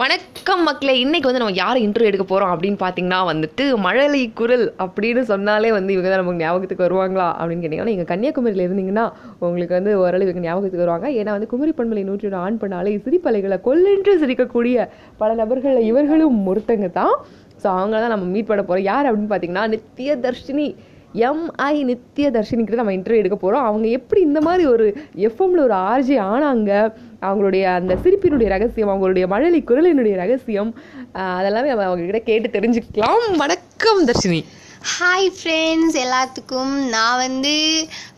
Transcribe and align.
வணக்கம் 0.00 0.62
மக்களே 0.66 0.92
இன்னைக்கு 1.02 1.28
வந்து 1.28 1.40
நம்ம 1.42 1.54
யாரை 1.56 1.78
இன்டர்வியூ 1.86 2.10
எடுக்க 2.10 2.24
போகிறோம் 2.26 2.52
அப்படின்னு 2.52 2.78
பார்த்தீங்கன்னா 2.82 3.18
வந்துட்டு 3.30 3.64
மழலை 3.86 4.20
குரல் 4.38 4.64
அப்படின்னு 4.84 5.22
சொன்னாலே 5.30 5.70
வந்து 5.76 5.92
இவங்க 5.94 6.08
தான் 6.10 6.20
நமக்கு 6.22 6.42
ஞாபகத்துக்கு 6.42 6.84
வருவாங்களா 6.86 7.26
அப்படின்னு 7.38 7.62
கேட்டிங்கன்னா 7.64 7.92
நீங்கள் 7.92 8.08
கன்னியாகுமரியில் 8.12 8.64
இருந்தீங்கன்னா 8.66 9.04
உங்களுக்கு 9.46 9.76
வந்து 9.78 9.92
ஓரளவு 10.02 10.26
இவங்க 10.26 10.44
ஞாபகத்துக்கு 10.46 10.84
வருவாங்க. 10.84 11.08
ஏன்னா 11.20 11.34
வந்து 11.36 11.50
குமரி 11.52 11.74
பண்பலை 11.80 12.04
நூற்றி 12.10 12.30
ஆன் 12.44 12.60
பண்ணாலே 12.62 12.94
சிரிப்பலைகளை 13.06 13.58
கொல்லென்று 13.68 14.14
சிரிக்கக்கூடிய 14.22 14.86
பல 15.22 15.30
நபர்களில் 15.42 15.88
இவர்களும் 15.90 16.38
ஒருத்தங்க 16.52 16.90
தான். 17.00 17.14
ஸோ 17.62 17.68
அவங்க 17.78 17.96
தான் 18.04 18.14
நம்ம 18.14 18.28
மீட் 18.36 18.50
பண்ண 18.52 18.64
போகிறோம் 18.64 18.88
யார் 18.92 19.08
அப்படின்னு 19.10 19.32
பார்த்தீங்கன்னா 19.34 19.66
நித்ய 19.74 20.16
தர்ஷினி 20.26 20.68
எம்ஐ 21.14 21.84
நித்ய 21.84 22.30
தர்ஷினிக்கிட்ட 22.30 22.74
நம்ம 22.74 22.92
இன்டர்வியூ 22.92 23.16
எடுக்க 23.16 23.36
போகிறோம் 23.36 23.64
அவங்க 23.64 23.88
எப்படி 23.88 24.20
இந்த 24.20 24.40
மாதிரி 24.40 24.66
ஒரு 24.66 24.96
எஃப்எம்ல 25.16 25.60
ஒரு 25.60 25.74
ஆர்ஜி 25.74 26.16
ஆனாங்க 26.20 26.92
அவங்களுடைய 27.22 27.62
அந்த 27.62 27.96
சிரிப்பினுடைய 28.02 28.46
ரகசியம் 28.46 28.88
அவங்களுடைய 28.88 29.26
மழலை 29.26 29.62
குரலினுடைய 29.66 30.14
ரகசியம் 30.14 30.74
அதெல்லாமே 31.14 31.66
நம்ம 31.66 31.84
அவங்க 31.84 32.04
கிட்ட 32.04 32.18
கேட்டு 32.18 32.60
தெரிஞ்சுக்கலாம். 32.60 33.36
வணக்கம் 33.36 34.06
தர்ஷினி. 34.06 34.44
ஹாய் 34.80 35.26
ஃப்ரெண்ட்ஸ் 35.38 35.96
எல்லாத்துக்கும் 36.02 36.70
நான் 36.88 37.16
வந்து 37.16 37.52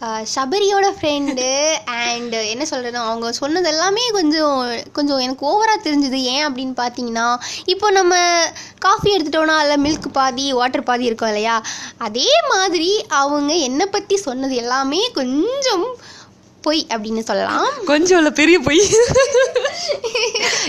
ஷபரியோட 0.00 0.26
சபரியோட 0.34 0.86
ஃப்ரெண்டு 0.98 1.46
அண்டு 1.94 2.48
என்ன 2.48 2.64
சொல்கிறது 2.64 2.98
அவங்க 2.98 3.32
சொன்னது 3.32 3.68
எல்லாமே 3.68 4.10
கொஞ்சம் 4.10 4.60
கொஞ்சம் 4.92 5.18
எனக்கு 5.18 5.46
ஓவராக 5.46 5.84
தெரிஞ்சுது. 5.84 6.18
ஏன் 6.34 6.46
அப்படின்னு 6.48 6.74
பார்த்தீங்கன்னா 6.76 7.26
இப்போ 7.64 7.90
நம்ம 7.90 8.14
காஃபி 8.78 9.16
எடுத்துட்டோன்னா 9.16 9.56
அதில் 9.56 9.84
மில்க் 9.86 10.08
பாதி 10.12 10.52
வாட்டர் 10.52 10.82
பாதி 10.82 11.04
இருக்கும் 11.04 11.28
இல்லையா? 11.28 11.56
அதே 11.98 12.30
மாதிரி 12.48 13.04
அவங்க 13.08 13.52
என்னை 13.54 13.86
பற்றி 13.86 14.16
சொன்னது 14.16 14.54
எல்லாமே 14.54 15.10
கொஞ்சம் 15.10 15.86
பொய் 16.62 16.82
அப்படின்னு 16.88 17.22
சொல்லலாம். 17.22 17.66
கொஞ்சம் 17.84 18.18
இல்ல 18.18 18.30
பெரிய 18.32 18.58
பொய். 18.60 18.82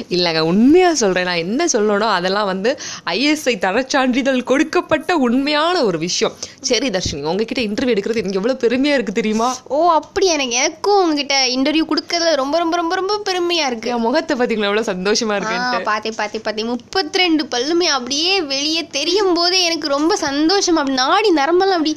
இல்லைங்க 0.10 0.40
உண்மையா 0.48 0.94
சொல்றேன். 0.94 1.26
நான் 1.26 1.44
என்ன 1.44 1.66
சொல்லணும் 1.68 2.14
அதெல்லாம் 2.14 2.46
வந்து 2.46 2.70
ஐஎஸ்ஐ 3.12 3.54
தரச்சான்றிதழ் 3.60 4.42
கொடுக்கப்பட்ட 4.44 4.92
உண்மையான 5.20 5.52
ஒரு 5.84 5.98
விஷயம். 6.00 6.34
சரி 6.62 6.90
தர்ஷினி 6.90 7.22
உங்ககிட்ட 7.24 7.62
இன்டர்வியூ 7.64 7.94
எடுக்கிறது 7.94 8.22
எனக்கு 8.22 8.40
எவ்வளவு 8.40 8.62
பெருமையா 8.64 8.94
இருக்கு 8.94 9.14
தெரியுமா? 9.14 9.50
ஓ 9.70 9.80
அப்படி 9.94 10.28
எனக்கு 10.30 10.56
எனக்கும் 10.56 11.02
உங்ககிட்ட 11.02 11.38
இன்டர்வியூ 11.54 11.86
கொடுக்கறதுல 11.90 12.36
ரொம்ப 12.36 12.58
ரொம்ப 12.58 12.76
ரொம்ப 12.76 12.96
ரொம்ப 12.96 13.18
பெருமையாக 13.24 13.70
இருக்குது 13.70 13.94
என் 13.94 14.06
முகத்தை 14.06 14.36
பாத்தீங்களா 14.38 14.70
எவ்வளவு 14.70 14.92
சந்தோஷமா 14.92 15.36
இருக்கு 15.36 15.58
ஆ, 15.60 15.82
பார்த்தேன் 15.84 16.18
பார்த்தேன் 16.18 16.44
பார்த்தேன் 16.44 16.72
முப்பத்தி 16.74 17.20
ரெண்டு 17.20 17.44
பல்லுமே 17.52 17.90
அப்படியே 17.94 18.34
வெளியே 18.48 18.84
தெரியும் 18.92 19.34
போதே 19.34 19.60
எனக்கு 19.64 19.88
ரொம்ப 19.90 20.14
சந்தோஷம். 20.24 20.52
அப்படி 20.76 20.98
நாடி 20.98 21.30
நரம்பெல்லாம் 21.34 21.80
அப்படி 21.80 21.96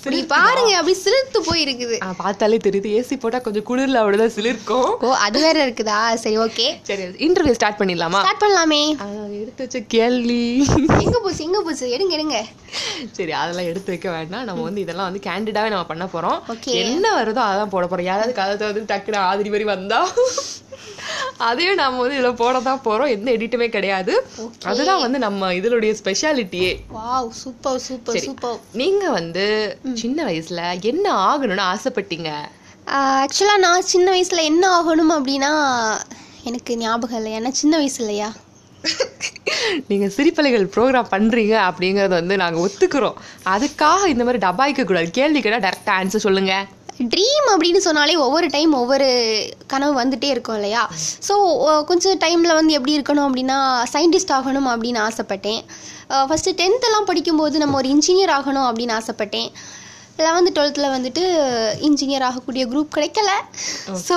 அப்படி 0.00 0.20
பாருங்க 0.32 0.70
அப்படி 0.76 0.94
சிலிர்த்து 1.04 1.40
போயிருக்குது. 1.48 1.96
பார்த்தாலே 2.20 2.58
தெரியுது. 2.66 2.88
ஏசி 2.98 3.16
போட்டா 3.22 3.38
கொஞ்சம் 3.46 3.66
குளிர்ல 3.70 3.98
அப்படிதான் 4.02 4.32
சிலிர்க்கும். 4.36 4.88
ஓ 5.06 5.08
அது 5.26 5.38
வேற 5.46 5.56
இருக்குதா? 5.66 5.98
சரி 6.22 6.38
ஓகே. 6.44 6.66
சரி 6.88 7.02
இன்டர்வியூ 7.26 7.56
ஸ்டார்ட் 7.58 7.78
பண்ணிடலாமா? 7.80 8.20
ஸ்டார்ட் 8.24 8.42
பண்ணலாமே. 8.44 8.82
எடுத்து 9.40 9.64
வச்ச 9.64 9.80
கேள்வி. 9.96 10.40
எங்க 11.06 11.18
போச்சு 11.24 11.44
எங்க 11.48 11.60
போச்சு? 11.66 11.86
எடுங்க 11.96 12.14
எடுங்க. 12.18 12.40
சரி 13.18 13.32
அதெல்லாம் 13.42 13.68
எடுத்து 13.72 13.92
வைக்க 13.94 14.10
வேண்டாம். 14.16 14.46
நம்ம 14.50 14.64
வந்து 14.68 14.84
இதெல்லாம் 14.86 15.08
வந்து 15.10 15.24
கேண்டிடாவே 15.28 15.72
நம்ம 15.74 15.86
பண்ண 15.92 16.06
போறோம். 16.14 16.40
என்ன 16.84 17.06
வருதோ 17.18 17.42
அதான் 17.50 17.74
போட 17.76 17.86
போறோம். 17.86 18.08
யாராவது 18.10 18.34
கதை 18.40 18.72
வந்து 18.72 18.88
டக்குனு 18.94 19.20
ஆதிரி 19.30 19.52
மாதிரி 19.54 19.68
வந்தா. 19.74 20.00
அதையும் 21.48 21.80
நம்ம 21.80 22.00
வந்து 22.02 22.18
இதுல 22.18 22.30
போட 22.40 22.60
தான் 22.60 22.82
போறோம். 22.84 23.12
எந்த 23.16 23.28
எடிட்டுமே 23.36 23.68
கிடையாது. 23.76 24.14
அதுதான் 24.70 25.02
வந்து 25.04 25.18
நம்ம 25.26 25.54
இதனுடைய 25.54 25.94
ஸ்பெஷாலிட்டியே 26.00 26.72
வாவ் 26.98 27.30
சூப்பர் 27.42 27.80
சூப்பர். 27.88 28.20
சூப்பர் 28.26 28.58
நீங்க 28.82 29.04
வந்து 29.18 29.46
சின்ன 30.02 30.24
வயசுல 30.30 30.62
என்ன 30.92 31.06
ஆகணும்னு 31.28 31.64
ஆசைப்பட்டீங்க? 31.72 32.30
ஆக்சுவலாக 33.00 33.64
நான் 33.66 33.90
சின்ன 33.94 34.08
வயசுல 34.14 34.44
என்ன 34.52 34.64
ஆகணும் 34.78 35.16
அப்படின்னா 35.16 35.52
எனக்கு 36.50 36.72
ஞாபகம் 36.84 37.18
இல்லை 37.18 37.32
ஏன்னா 37.38 37.52
சின்ன 37.62 37.76
வயசு 37.76 38.00
இல்லையா? 38.04 38.30
நீங்க 39.88 40.06
சிரிப்பலைகள் 40.16 40.64
ப்ரோக்ராம் 40.74 41.10
பண்றீங்க 41.14 41.54
அப்படிங்கறத 41.68 42.14
வந்து 42.20 42.36
நாங்க 42.42 42.58
ஒத்துக்கிறோம். 42.66 43.18
அதுக்காக 43.54 44.06
இந்த 44.12 44.22
மாதிரி 44.26 44.40
டபாய்க்க 44.46 44.84
கூடாது 44.84 45.10
கேள்வி 45.18 45.40
கேட்டா 45.40 45.60
டேரக்டா 45.66 45.92
ஆன்சர் 46.00 46.24
சொல்லுங்க. 46.26 46.54
ட்ரீம் 47.12 47.46
அப்படின்னு 47.52 47.80
சொன்னாலே 47.86 48.14
ஒவ்வொரு 48.24 48.46
டைம் 48.54 48.72
ஒவ்வொரு 48.80 49.08
கனவு 49.72 49.94
வந்துட்டே 50.00 50.28
இருக்கும் 50.34 50.58
இல்லையா? 50.58 50.82
ஸோ 51.28 51.34
கொஞ்சம் 51.90 52.20
டைமில் 52.24 52.58
வந்து 52.58 52.76
எப்படி 52.78 52.96
இருக்கணும் 52.98 53.26
அப்படின்னா 53.28 53.58
சயின்டிஸ்ட் 53.94 54.34
ஆகணும் 54.38 54.70
அப்படின்னு 54.74 55.00
ஆசைப்பட்டேன். 55.08 55.62
ஃபஸ்ட்டு 56.28 56.56
டென்த்தெல்லாம் 56.62 57.08
படிக்கும்போது 57.10 57.62
நம்ம 57.64 57.76
ஒரு 57.80 57.90
இன்ஜினியர் 57.96 58.34
ஆகணும் 58.38 58.68
அப்படின்னு 58.68 58.96
ஆசைப்பட்டேன். 59.00 59.50
லெவன்த்து 60.24 60.54
டுவெல்த்தில் 60.56 60.94
வந்துட்டு 60.94 61.22
இன்ஜினியர் 61.88 62.24
ஆகக்கூடிய 62.30 62.64
குரூப் 62.72 62.96
கிடைக்கல. 62.96 63.30
ஸோ 64.08 64.16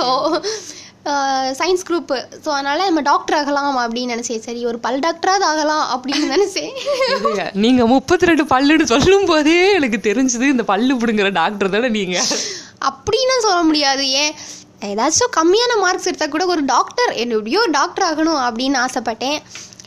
சயின்ஸ் 1.58 1.84
குரூப்பு 1.88 2.16
ஸோ 2.44 2.48
அதனால் 2.56 2.86
நம்ம 2.88 3.00
டாக்டர் 3.08 3.36
ஆகலாம் 3.38 3.78
அப்படின்னு 3.84 4.12
நினச்சேன். 4.14 4.42
சரி 4.46 4.60
ஒரு 4.70 4.78
பல் 4.84 5.02
டாக்டராவது 5.06 5.44
ஆகலாம் 5.50 5.82
அப்படின்னு 5.94 6.26
நினச்சேன். 6.34 6.70
இதுங்க, 7.16 7.44
நீங்க 7.64 7.82
முப்பத்தி 7.92 8.28
ரெண்டு 8.30 8.44
பல்லுன்னு 8.52 8.86
சொல்லும் 8.92 9.26
போதே 9.30 9.58
எனக்கு 9.78 10.00
தெரிஞ்சது 10.08 10.46
இந்த 10.54 10.66
பல்லு 10.72 10.94
பிடுங்குற 11.02 11.30
டாக்டர் 11.40 11.74
தானே 11.74 11.90
நீங்க. 11.98 12.18
அப்படின்னு 12.88 13.36
சொல்ல 13.38 13.62
முடியாது. 13.62 14.10
ஏன்? 14.10 14.32
ஏதாச்சும் 14.80 15.32
கம்மியான 15.36 15.78
மார்க்ஸ் 15.80 16.06
எடுத்தால் 16.06 16.28
கூட 16.28 16.46
ஒரு 16.46 16.64
டாக்டர் 16.64 17.12
எப்படியோ 17.12 17.66
டாக்டர் 17.70 18.06
ஆகணும் 18.08 18.42
அப்படின்னு 18.42 18.86
ஆசைப்பட்டேன். 18.86 19.38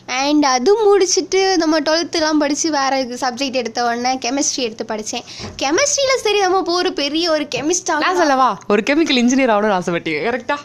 அண்ட் 0.06 0.46
அது 0.46 0.72
முடிச்சுட்டு 0.84 1.56
நம்ம 1.56 1.80
டுவெல்த்துலாம் 1.80 2.40
படித்து 2.40 2.72
வேறு 2.72 3.18
சப்ஜெக்ட் 3.22 3.54
எடுத்த 3.54 3.84
உடனே 3.84 4.14
கெமிஸ்ட்ரி 4.14 4.64
எடுத்து 4.68 4.86
படித்தேன் 4.86 5.24
கெமிஸ்ட்ரியில் 5.62 6.24
சரி 6.24 6.40
நம்ம 6.40 6.58
இப்போ 6.58 6.74
ஒரு 6.74 6.94
பெரிய 6.94 7.32
ஒரு 7.32 7.48
கெமிஸ்ட் 7.56 7.92
ஆகலாம். 7.92 8.18
சொல்லவா? 8.18 8.58
ஒரு 8.68 8.84
கெமிக்கல் 8.86 9.22
இன்ஜினியர் 9.24 9.54
ஆகணும்னு 9.56 9.80
ஆசைப்பட்டீங்க 9.80 10.22
கரெக்டாக 10.30 10.58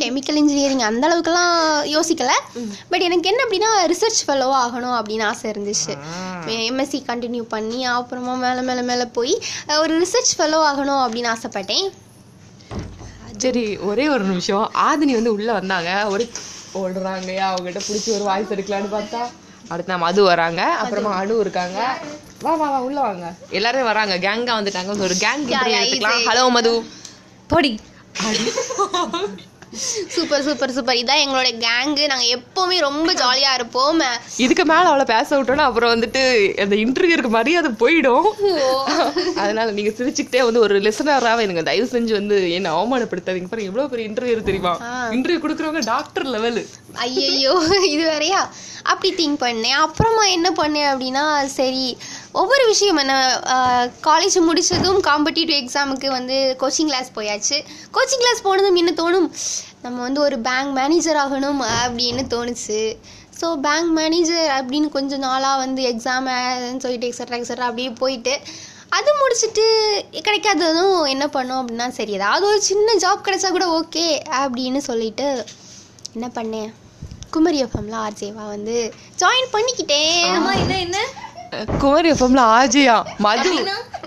கெமிக்கல் 0.00 0.38
இன்ஜினியரிங் 0.40 0.84
அந்த 0.88 1.04
அளவுக்குலாம் 1.08 1.54
யோசிக்கல. 1.94 2.32
பட் 2.90 3.04
எனக்கு 3.06 3.28
என்ன 3.30 3.40
அப்படின்னா 3.44 3.70
ரிசர்ச் 3.92 4.20
ஃபெல்லோவா 4.26 4.56
ஆகணும் 4.66 4.96
அப்படின்னு 4.98 5.24
ஆசை 5.30 5.50
இருந்துச்சு. 5.50 5.94
எம்எஸ்சி 6.70 6.98
கண்டினியூ 7.10 7.44
பண்ணி 7.54 7.84
அப்புறமா 7.84 8.34
மேலே 8.44 8.60
மேலே 8.60 8.82
மேலே 8.90 9.04
போய் 9.18 9.34
ஒரு 9.78 9.92
ரிசர்ச் 10.02 10.32
ஃபெல்லோ 10.38 10.60
ஆகணும் 10.70 11.02
அப்படின்னு 11.04 11.32
ஆசைப்பட்டேன். 11.34 11.88
சரி 13.42 13.64
ஒரே 13.90 14.06
ஒரு 14.08 14.24
நிமிஷம். 14.24 14.70
ஆதினி 14.88 15.12
வந்து 15.18 15.32
உள்ள 15.32 15.50
வந்தாங்க. 15.52 15.90
ஒரு 16.14 16.24
ஓடுறாங்கயா 16.80 17.44
அவங்ககிட்ட 17.50 17.80
பிடிச்சி 17.88 18.10
ஒரு 18.16 18.24
வாய்ஸ் 18.30 18.52
எடுக்கலான்னு 18.54 18.90
பார்த்தா 18.96 19.20
அடுத்து 19.72 19.92
நம்ம 19.92 20.06
மது 20.06 20.22
வராங்க. 20.22 20.62
அப்புறமா 20.82 21.10
அனு 21.22 21.40
இருக்காங்க. 21.40 21.78
வா 22.44 22.54
வா 22.60 22.68
வா 22.70 22.78
உள்ள 22.80 23.00
வாங்க. 23.00 23.26
எல்லாரும் 23.58 23.88
வராங்க. 23.90 24.14
கேங்கா 24.26 24.52
வந்துட்டாங்க 24.60 25.00
ஒரு 25.08 25.16
கேங். 25.24 25.44
ஹலோ 26.30 26.44
மது. 26.58 26.74
பொடி. 27.48 27.72
Super 30.14 30.44
super 30.46 30.72
super. 30.76 30.98
இதான் 31.00 31.22
எங்களோட 31.24 31.48
கேங்கு 31.64 32.04
நாங்கள் 32.12 32.32
எப்போவுமே 32.36 32.78
ரொம்ப 32.86 33.10
ஜாலியாக 33.20 33.58
இருப்போம். 33.58 34.00
இதுக்கு 34.44 34.64
மேல 34.64 34.88
அவளை 34.92 35.04
பேச 35.12 35.28
விட்டோம்னா 35.38 35.66
அப்புறம் 35.70 35.92
வந்துட்டு 35.94 36.22
அந்த 36.64 36.76
இன்டர்வியூக்கு 36.84 37.30
மரியாதை 37.38 37.70
போயிடும். 37.82 38.26
அதனால 39.42 39.68
நீங்க 39.76 39.92
சிரிச்சுக்கிட்டே 39.98 40.42
வந்து 40.48 40.64
ஒரு 40.66 40.76
லிசனராக 40.86 41.44
எனக்கு 41.46 41.68
தயவு 41.70 41.88
செஞ்சு 41.94 42.12
வந்து 42.20 42.38
என்ன 42.56 42.72
அவமானப்படுத்தாதீங்க. 42.76 43.50
பாருங்க 43.52 43.70
எவ்வளவு 43.70 43.92
பெரிய 43.92 44.08
இன்டர்வியூ 44.10 44.48
தெரியுமா? 44.48 44.74
இன்டர்வியூ 45.16 45.42
கொடுக்குறவங்க 45.44 45.84
டாக்டர் 45.92 46.26
லெவலு 46.34 46.64
ஐயையோ 47.06 47.54
இது 47.92 48.02
வேறையா? 48.10 48.40
அப்படி 48.82 49.10
திங்க் 49.20 49.42
பண்ணேன். 49.46 49.78
அப்புறமா 49.86 50.24
என்ன 50.36 50.48
பண்ணேன் 50.60 50.90
அப்படின்னா 50.92 51.24
சரி 51.58 51.84
ஒவ்வொரு 52.38 52.64
விஷயம் 52.66 52.98
என்ன 53.02 53.14
காலேஜ் 54.08 54.36
முடிச்சதும் 54.48 54.98
காம்படிட்டிவ் 55.06 55.56
எக்ஸாமுக்கு 55.60 56.08
வந்து 56.16 56.36
கோச்சிங் 56.60 56.90
கிளாஸ் 56.90 57.08
போயாச்சு. 57.16 57.56
கோச்சிங் 57.96 58.22
கிளாஸ் 58.22 58.44
போனதும் 58.46 58.78
என்ன 58.82 58.92
தோணும்? 59.00 59.28
நம்ம 59.84 59.96
வந்து 60.06 60.20
ஒரு 60.26 60.36
பேங்க் 60.48 60.72
மேனேஜர் 60.78 61.18
ஆகணும் 61.22 61.60
அப்படின்னு 61.82 62.24
தோணுச்சு. 62.34 62.80
ஸோ 63.40 63.48
பேங்க் 63.66 63.92
மேனேஜர் 63.98 64.48
அப்படின்னு 64.58 64.88
கொஞ்சம் 64.96 65.24
நாளாக 65.26 65.62
வந்து 65.64 65.82
எக்ஸாம் 65.92 66.28
சொல்லிட்டு 66.84 67.08
எக்ஸட்ரா 67.10 67.38
எக்ஸட்ரா 67.40 67.68
அப்படியே 67.70 67.90
போயிட்டு 68.02 68.34
அது 68.98 69.10
முடிச்சுட்டு 69.20 69.64
கிடைக்காததும் 70.26 70.94
என்ன 71.14 71.26
பண்ணோம் 71.36 71.60
அப்படின்னா 71.60 71.88
சரி 71.98 72.12
ஏதாவது 72.18 72.46
ஒரு 72.50 72.60
சின்ன 72.68 72.94
ஜாப் 73.04 73.26
கிடைச்சா 73.26 73.50
கூட 73.56 73.66
ஓகே 73.78 74.06
அப்படின்னு 74.42 74.82
சொல்லிட்டு 74.88 75.26
என்ன 76.12 76.28
பண்ணேன்? 76.38 76.70
குமரி 77.34 77.58
எஃப்எம்ல 77.64 77.96
ஆர்ஜேவா 78.06 78.44
வந்து 78.54 78.76
ஜாயின் 79.22 79.52
பண்ணிக்கிட்டேன். 79.52 80.16
என்ன 80.62 80.78
என்ன? 80.86 81.00
குமரி 81.82 82.08
எஃப்எம்ல 82.14 82.42
ஆஜியா. 82.58 82.96
மது. 83.26 83.52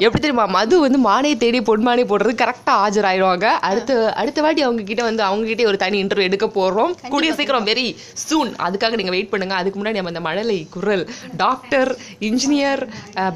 எப்படி 0.05 0.21
தெரியுமா? 0.21 0.45
மது 0.55 0.75
வந்து 0.83 0.99
மானே 1.07 1.31
தேடி 1.41 1.59
பொன்மானே 1.67 2.03
போடுறது 2.09 2.33
கரெக்டா 2.41 2.73
ஆஜராயிருவாங்க 2.83 3.47
அடுத்த 3.67 3.97
அடுத்த 4.21 4.39
வாட்டி 4.45 4.61
அவங்க 4.67 4.83
கிட்ட 4.89 5.01
வந்து 5.07 5.23
அவங்க 5.27 5.43
கிட்ட 5.49 5.67
ஒரு 5.71 5.77
தனி 5.83 5.97
இன்டர்வியூ 6.03 6.27
எடுக்க 6.29 6.47
போறோம். 6.55 6.91
கூடிய 7.13 7.31
சீக்கிரம் 7.39 7.67
வெரி 7.69 7.85
சூன் 8.23 8.51
அதுக்காக 8.67 8.97
நீங்க 8.99 9.13
வெயிட் 9.15 9.29
பண்ணுங்க. 9.33 9.55
அதுக்கு 9.61 9.79
முன்னாடி 9.79 9.99
நம்ம 9.99 10.13
இந்த 10.13 10.23
மழலை 10.27 10.57
குரல் 10.75 11.03
டாக்டர் 11.43 11.91
இன்ஜினியர் 12.29 12.81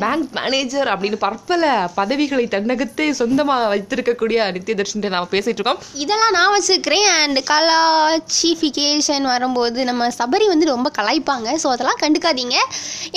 பேங்க் 0.04 0.32
மேனேஜர் 0.40 0.90
அப்படின்னு 0.94 1.20
பற்பல 1.26 1.72
பதவிகளை 2.00 2.46
தன்னகத்தே 2.56 3.08
சொந்தமா 3.22 3.58
வைத்திருக்கக்கூடிய 3.74 4.50
நித்யதர்ஷன் 4.58 5.06
நாம 5.18 5.30
பேசிட்டு 5.36 5.60
இருக்கோம். 5.60 5.82
இதெல்லாம் 6.06 6.36
நான் 6.38 6.54
வச்சுக்கிறேன் 6.56 7.08
அண்ட் 7.20 7.42
கலாச்சிஃபிகேஷன் 7.54 9.28
வரும்போது 9.34 9.80
நம்ம 9.92 10.10
சபரி 10.20 10.48
வந்து 10.54 10.72
ரொம்ப 10.74 10.92
கலாய்ப்பாங்க. 11.00 11.48
ஸோ 11.66 11.70
அதெல்லாம் 11.76 12.02
கண்டுக்காதீங்க. 12.04 12.58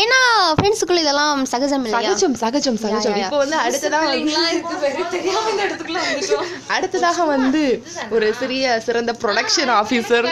ஏன்னா 0.05 0.21
ஃப்ரெண்ட்ஸுக்குள்ள 0.81 1.05
இதெல்லாம் 1.05 1.41
சகஜம் 1.53 1.83
இல்லையா? 1.87 2.01
சகஜம் 2.11 2.37
சகஜம் 2.43 2.79
சகஜம். 2.85 3.17
இப்போ 3.23 3.39
வந்து 3.43 3.57
அடுத்ததாக 3.65 4.07
அடுத்ததாக 6.77 7.25
வந்து 7.35 7.63
ஒரு 8.17 8.27
சிறிய 8.41 8.65
சிறந்த 8.87 9.13
ப்ரொடக்ஷன் 9.23 9.73
ஆஃபீஸர் 9.81 10.27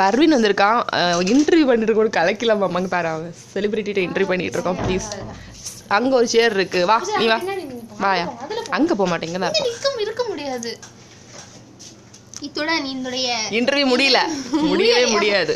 பர்வின் 0.00 0.34
வந்திருக்கான். 0.36 0.78
இன்டர்வியூ 1.34 1.66
பண்ணிட்டு 1.70 1.94
கூட 1.98 2.08
கலக்கலாம் 2.18 2.64
அம்மாங்க 2.68 2.90
பாரு 2.96 3.08
அவன். 3.14 3.34
செலிபிரிட்டிட்ட 3.54 4.00
இன்டர்வியூ 4.06 4.30
பண்ணிட்டு 4.32 4.58
இருக்கோம் 4.58 4.80
ப்ளீஸ் 4.84 5.08
அங்க 5.98 6.12
ஒரு 6.20 6.26
சேர் 6.34 6.54
இருக்கு. 6.58 6.80
வா 6.90 6.96
நீ 7.20 7.26
வா. 7.32 7.38
வாயா 8.04 8.26
அங்க 8.78 8.90
போக 8.98 9.08
மாட்டேங்க 9.12 9.38
இருக்க 10.06 10.22
முடியாது. 10.32 10.72
இத்துடன் 12.46 12.86
என்னுடைய 12.94 13.28
இன்டர்வியூ 13.58 13.88
முடியல. 13.94 14.20
முடியவே 14.72 15.06
முடியாது. 15.16 15.54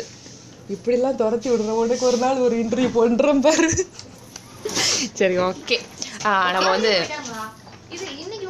இப்படிலாம் 0.73 1.17
துரத்தி 1.21 1.47
விடுறோம். 1.49 1.79
உனக்கு 1.83 2.05
ஒரு 2.09 2.17
நாள் 2.23 2.43
ஒரு 2.45 2.55
இன்டர்வியூ 2.61 2.89
பண்றோம் 2.99 3.41
பாரு. 3.45 3.69
சரி 5.19 5.35
ஓகே 5.47 5.77
நம்ம 6.55 6.69
வந்து 6.75 6.93
இது 7.95 8.05
இன்னைக்கு 8.21 8.45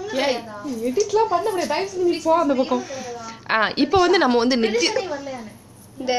எடிட்லாம் 0.89 1.31
பண்ண 1.33 1.47
முடியாது. 1.49 1.71
தயவு 1.73 1.89
செஞ்சு 1.93 2.11
நீ 2.11 2.19
போ 2.27 2.35
அந்த 2.43 2.53
பக்கம். 2.59 2.83
ஆ 3.55 3.57
இப்போ 3.83 3.97
வந்து 4.05 4.17
நம்ம 4.23 4.37
வந்து 4.43 4.57
நித்தி 4.63 4.87
இந்த 6.01 6.13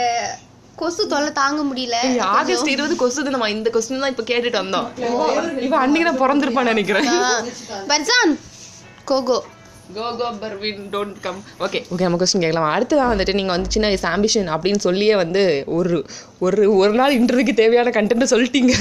கொசு 0.80 1.02
தொல்லை 1.12 1.30
தாங்க 1.40 1.60
முடியல. 1.70 1.96
ஆகஸ்ட் 2.38 2.70
இருபது 2.74 2.94
கொஸ்டின் 3.02 3.34
நம்ம 3.34 3.50
இந்த 3.56 3.68
கொஸ்டின் 3.74 4.04
தான் 4.04 4.14
இப்போ 4.14 4.24
கேட்டுட்டு 4.30 4.62
வந்தோம். 4.62 4.88
இவன் 5.66 5.82
அன்னைக்கு 5.84 6.08
நான் 6.08 6.22
பிறந்திருப்பான்னு 6.24 6.72
நினைக்கிறேன். 6.74 7.08
Farzan 7.92 8.34
go go. 9.10 9.38
Go 9.94 10.06
go 10.18 10.28
Parveen 10.40 10.80
don't 10.92 11.18
come 11.24 11.36
okay 11.64 11.78
okay 11.92 12.04
நம்ம 12.06 12.18
கொஸ்டின் 12.20 12.42
கேட்கலாம். 12.44 12.70
அடுத்ததான் 12.76 13.10
வந்துட்டு 13.12 13.34
நீங்கள் 13.38 13.54
வந்து 13.56 13.70
சின்ன 13.74 13.86
வயசு 13.90 14.06
ஆம்பிஷன் 14.14 14.48
அப்படின்னு 14.54 14.80
சொல்லியே 14.86 15.14
வந்து 15.20 15.42
ஒரு 15.76 15.96
ஒரு 16.46 16.62
ஒரு 16.80 16.92
நாள் 17.00 17.14
இன்டர்வியூக்கு 17.18 17.54
தேவையான 17.60 17.92
கண்டென்ட் 17.96 18.32
சொல்லிட்டீங்க. 18.32 18.74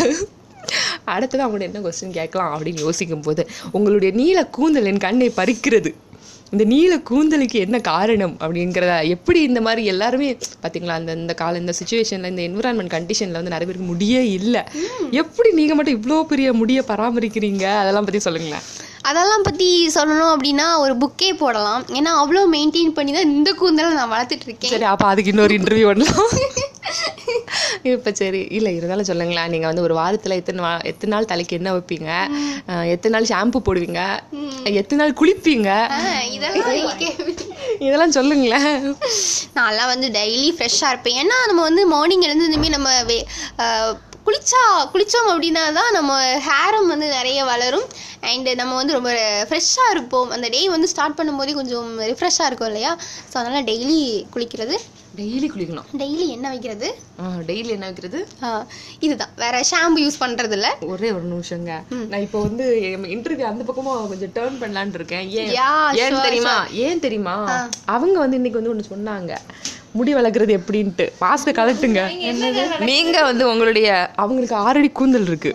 அடுத்தது 1.15 1.43
அவங்கள்ட்ட 1.45 1.69
என்ன 1.69 1.81
கொஸ்டின் 1.85 2.15
கேட்கலாம் 2.19 2.53
அப்படின்னு 2.55 2.85
யோசிக்கும் 2.87 3.23
போது 3.27 3.43
உங்களுடைய 3.71 4.11
நீல 4.21 4.41
கூந்தல் 4.57 4.89
என் 4.91 5.05
கண்ணை 5.05 5.27
பறிக்கிறது. 5.37 5.91
இந்த 6.53 6.63
நீல 6.71 6.93
கூந்தலுக்கு 7.09 7.57
என்ன 7.65 7.77
காரணம் 7.91 8.35
அப்படிங்கிறத 8.41 8.95
எப்படி 9.15 9.39
இந்த 9.49 9.61
மாதிரி 9.67 9.83
எல்லாருமே 9.93 10.27
பார்த்தீங்களா 10.63 10.97
அந்த 10.99 11.13
இந்த 11.21 11.33
கால 11.41 11.59
இந்த 11.63 11.73
சுச்சுவேஷனில் 11.79 12.31
இந்த 12.33 12.43
என்விரான்மெண்ட் 12.49 12.93
கண்டிஷனில் 12.95 13.39
வந்து 13.39 13.53
நிறைய 13.55 13.67
பேருக்கு 13.69 13.91
முடியே 13.93 14.23
இல்லை. 14.39 14.63
எப்படி 15.21 15.51
நீங்கள் 15.61 15.79
மட்டும் 15.79 15.97
இவ்வளோ 15.99 16.19
பெரிய 16.33 16.49
முடியை 16.63 16.83
பராமரிக்கிறீங்க? 16.91 17.65
அதெல்லாம் 17.83 18.07
பற்றி 18.09 18.21
சொல்லுங்களேன். 18.27 18.67
அதெல்லாம் 19.05 19.41
பற்றி 19.41 19.67
சொல்லணும் 19.95 20.31
அப்படின்னா 20.35 20.77
ஒரு 20.77 20.97
புக்கே 20.97 21.37
போடலாம். 21.37 21.85
ஏன்னா 21.85 22.09
அவ்வளோ 22.21 22.41
மெயின்டைன் 22.53 22.95
பண்ணி 22.97 23.11
தான் 23.11 23.31
இந்த 23.31 23.53
கூந்தலை 23.53 23.91
நான் 23.93 24.11
வளர்த்துட்டு 24.11 24.45
இருக்கேன். 24.45 24.71
சரி 24.71 24.83
அப்போ 24.83 25.05
அதுக்கு 25.07 25.29
இன்னொரு 25.29 25.55
இன்டர்வியூ 25.55 25.85
பண்ணலாம். 25.85 26.29
இப்போ 27.83 28.11
சரி 28.11 28.47
இல்லை 28.49 28.75
இருந்தாலும் 28.75 29.03
சொல்லுங்களேன். 29.03 29.49
நீங்கள் 29.49 29.67
வந்து 29.67 29.81
ஒரு 29.81 29.93
வாரத்தில் 29.93 30.31
எத்தனை 30.31 30.63
வா- 30.63 30.83
எத்தனை 30.83 31.15
நாள் 31.15 31.25
தலைக்கு 31.25 31.55
என்ன 31.55 31.71
வைப்பீங்க? 31.73 32.09
எத்தனை 32.89 33.19
நாள் 33.19 33.27
ஷாம்பு 33.31 33.53
போடுவீங்க? 33.65 34.19
எத்தனை 34.63 35.05
நாள் 35.05 35.17
குளிப்பீங்க? 35.21 35.69
இதெல்லாம். 36.31 36.99
இதெல்லாம் 37.79 38.11
சொல்லுங்களேன். 38.11 38.95
நான்லாம் 39.55 39.85
வந்து 39.85 40.07
டெய்லி 40.07 40.49
ஃப்ரெஷ்ஷாக 40.57 40.87
இருப்பேன். 40.87 41.25
ஏன்னா 41.25 41.33
நம்ம 41.45 41.61
வந்து 41.61 41.87
மார்னிங் 41.87 42.21
எழுந்ததுமே 42.21 42.69
நம்ம 42.69 43.03
வே- 43.03 43.25
குளிச்சா 44.27 44.61
குளித்தோம் 44.93 45.29
அப்படின்னா 45.31 45.63
தான் 45.77 45.91
நம்ம 45.97 46.11
ஹேரும் 46.47 46.91
வந்து 46.93 47.07
நிறைய 47.17 47.39
வளரும். 47.51 47.87
அண்டு 48.31 48.51
நம்ம 48.61 48.75
வந்து 48.79 48.95
ரொம்ப 48.97 49.11
ஃப்ரெஷ்ஷாக 49.49 49.93
இருப்போம். 49.95 50.29
அந்த 50.35 50.47
டே 50.55 50.61
வந்து 50.75 50.91
ஸ்டார்ட் 50.93 51.17
பண்ணும்போதே 51.19 51.55
கொஞ்சம் 51.59 51.89
ரிஃப்ரெஷ்ஷாக 52.11 52.49
இருக்கும் 52.49 52.71
இல்லையா? 52.71 52.91
ஸோ 53.31 53.35
அதனால் 53.41 53.67
டெய்லி 53.71 53.99
குளிக்கிறது. 54.35 54.77
டெய்லி 55.19 55.47
குளிக்கணும். 55.51 55.89
டெய்லி 55.99 56.25
எண்ணெய் 56.35 56.53
வைக்கிறது? 56.53 56.87
டெய்லி 57.49 57.69
என்ன 57.75 57.85
வைக்கிறது? 57.89 58.19
இதுதான். 59.05 59.31
வேற 59.43 59.61
ஷாம்பு 59.69 60.01
யூஸ் 60.05 60.19
பண்ணுறது 60.23 60.55
இல்லை 60.57 60.71
ஒரே 60.93 61.09
ஒரு 61.17 61.25
நிமிஷங்க. 61.33 61.77
நான் 62.11 62.25
இப்போ 62.25 62.39
வந்து 62.47 62.65
இன்டர்வியூ 63.15 63.47
அந்த 63.51 63.63
பக்கமா 63.69 63.93
கொஞ்சம் 64.13 64.33
டேர்ன் 64.37 64.59
பண்ணலான்னு 64.63 64.99
இருக்கேன். 64.99 65.25
ஏன்? 65.41 65.53
ஏன் 66.03 66.19
தெரியுமா? 66.27 66.57
ஏன் 66.87 67.03
தெரியுமா? 67.05 67.37
அவங்க 67.95 68.17
வந்து 68.25 68.39
இன்னைக்கு 68.41 68.61
வந்து 68.61 68.73
ஒண்ணு 68.73 68.91
சொன்னாங்க. 68.93 69.33
முடி 69.97 70.11
வளர்க்குறது 70.15 70.53
எப்படின்ட்டு. 70.59 71.05
மாஸ்க 71.23 71.51
கலட்டுங்க 71.59 72.01
நீங்க 72.89 73.17
வந்து 73.29 73.43
உங்களுடைய 73.51 73.89
அவங்களுக்கு 74.23 74.55
ஆறடி 74.65 74.89
கூந்தல் 74.99 75.27
இருக்கு. 75.31 75.51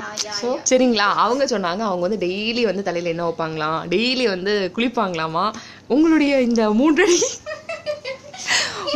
சரிங்களா? 0.70 1.08
அவங்க 1.26 1.44
சொன்னாங்க 1.54 1.82
அவங்க 1.90 2.04
வந்து 2.06 2.20
டெய்லி 2.26 2.64
வந்து 2.70 2.84
தலையில 2.88 3.12
என்ன 3.14 3.26
வைப்பாங்களாம்? 3.28 3.78
டெய்லி 3.94 4.26
வந்து 4.34 4.54
குளிப்பாங்களாமா? 4.76 5.46
உங்களுடைய 5.94 6.34
இந்த 6.48 6.70
மூன்றடி 6.80 7.18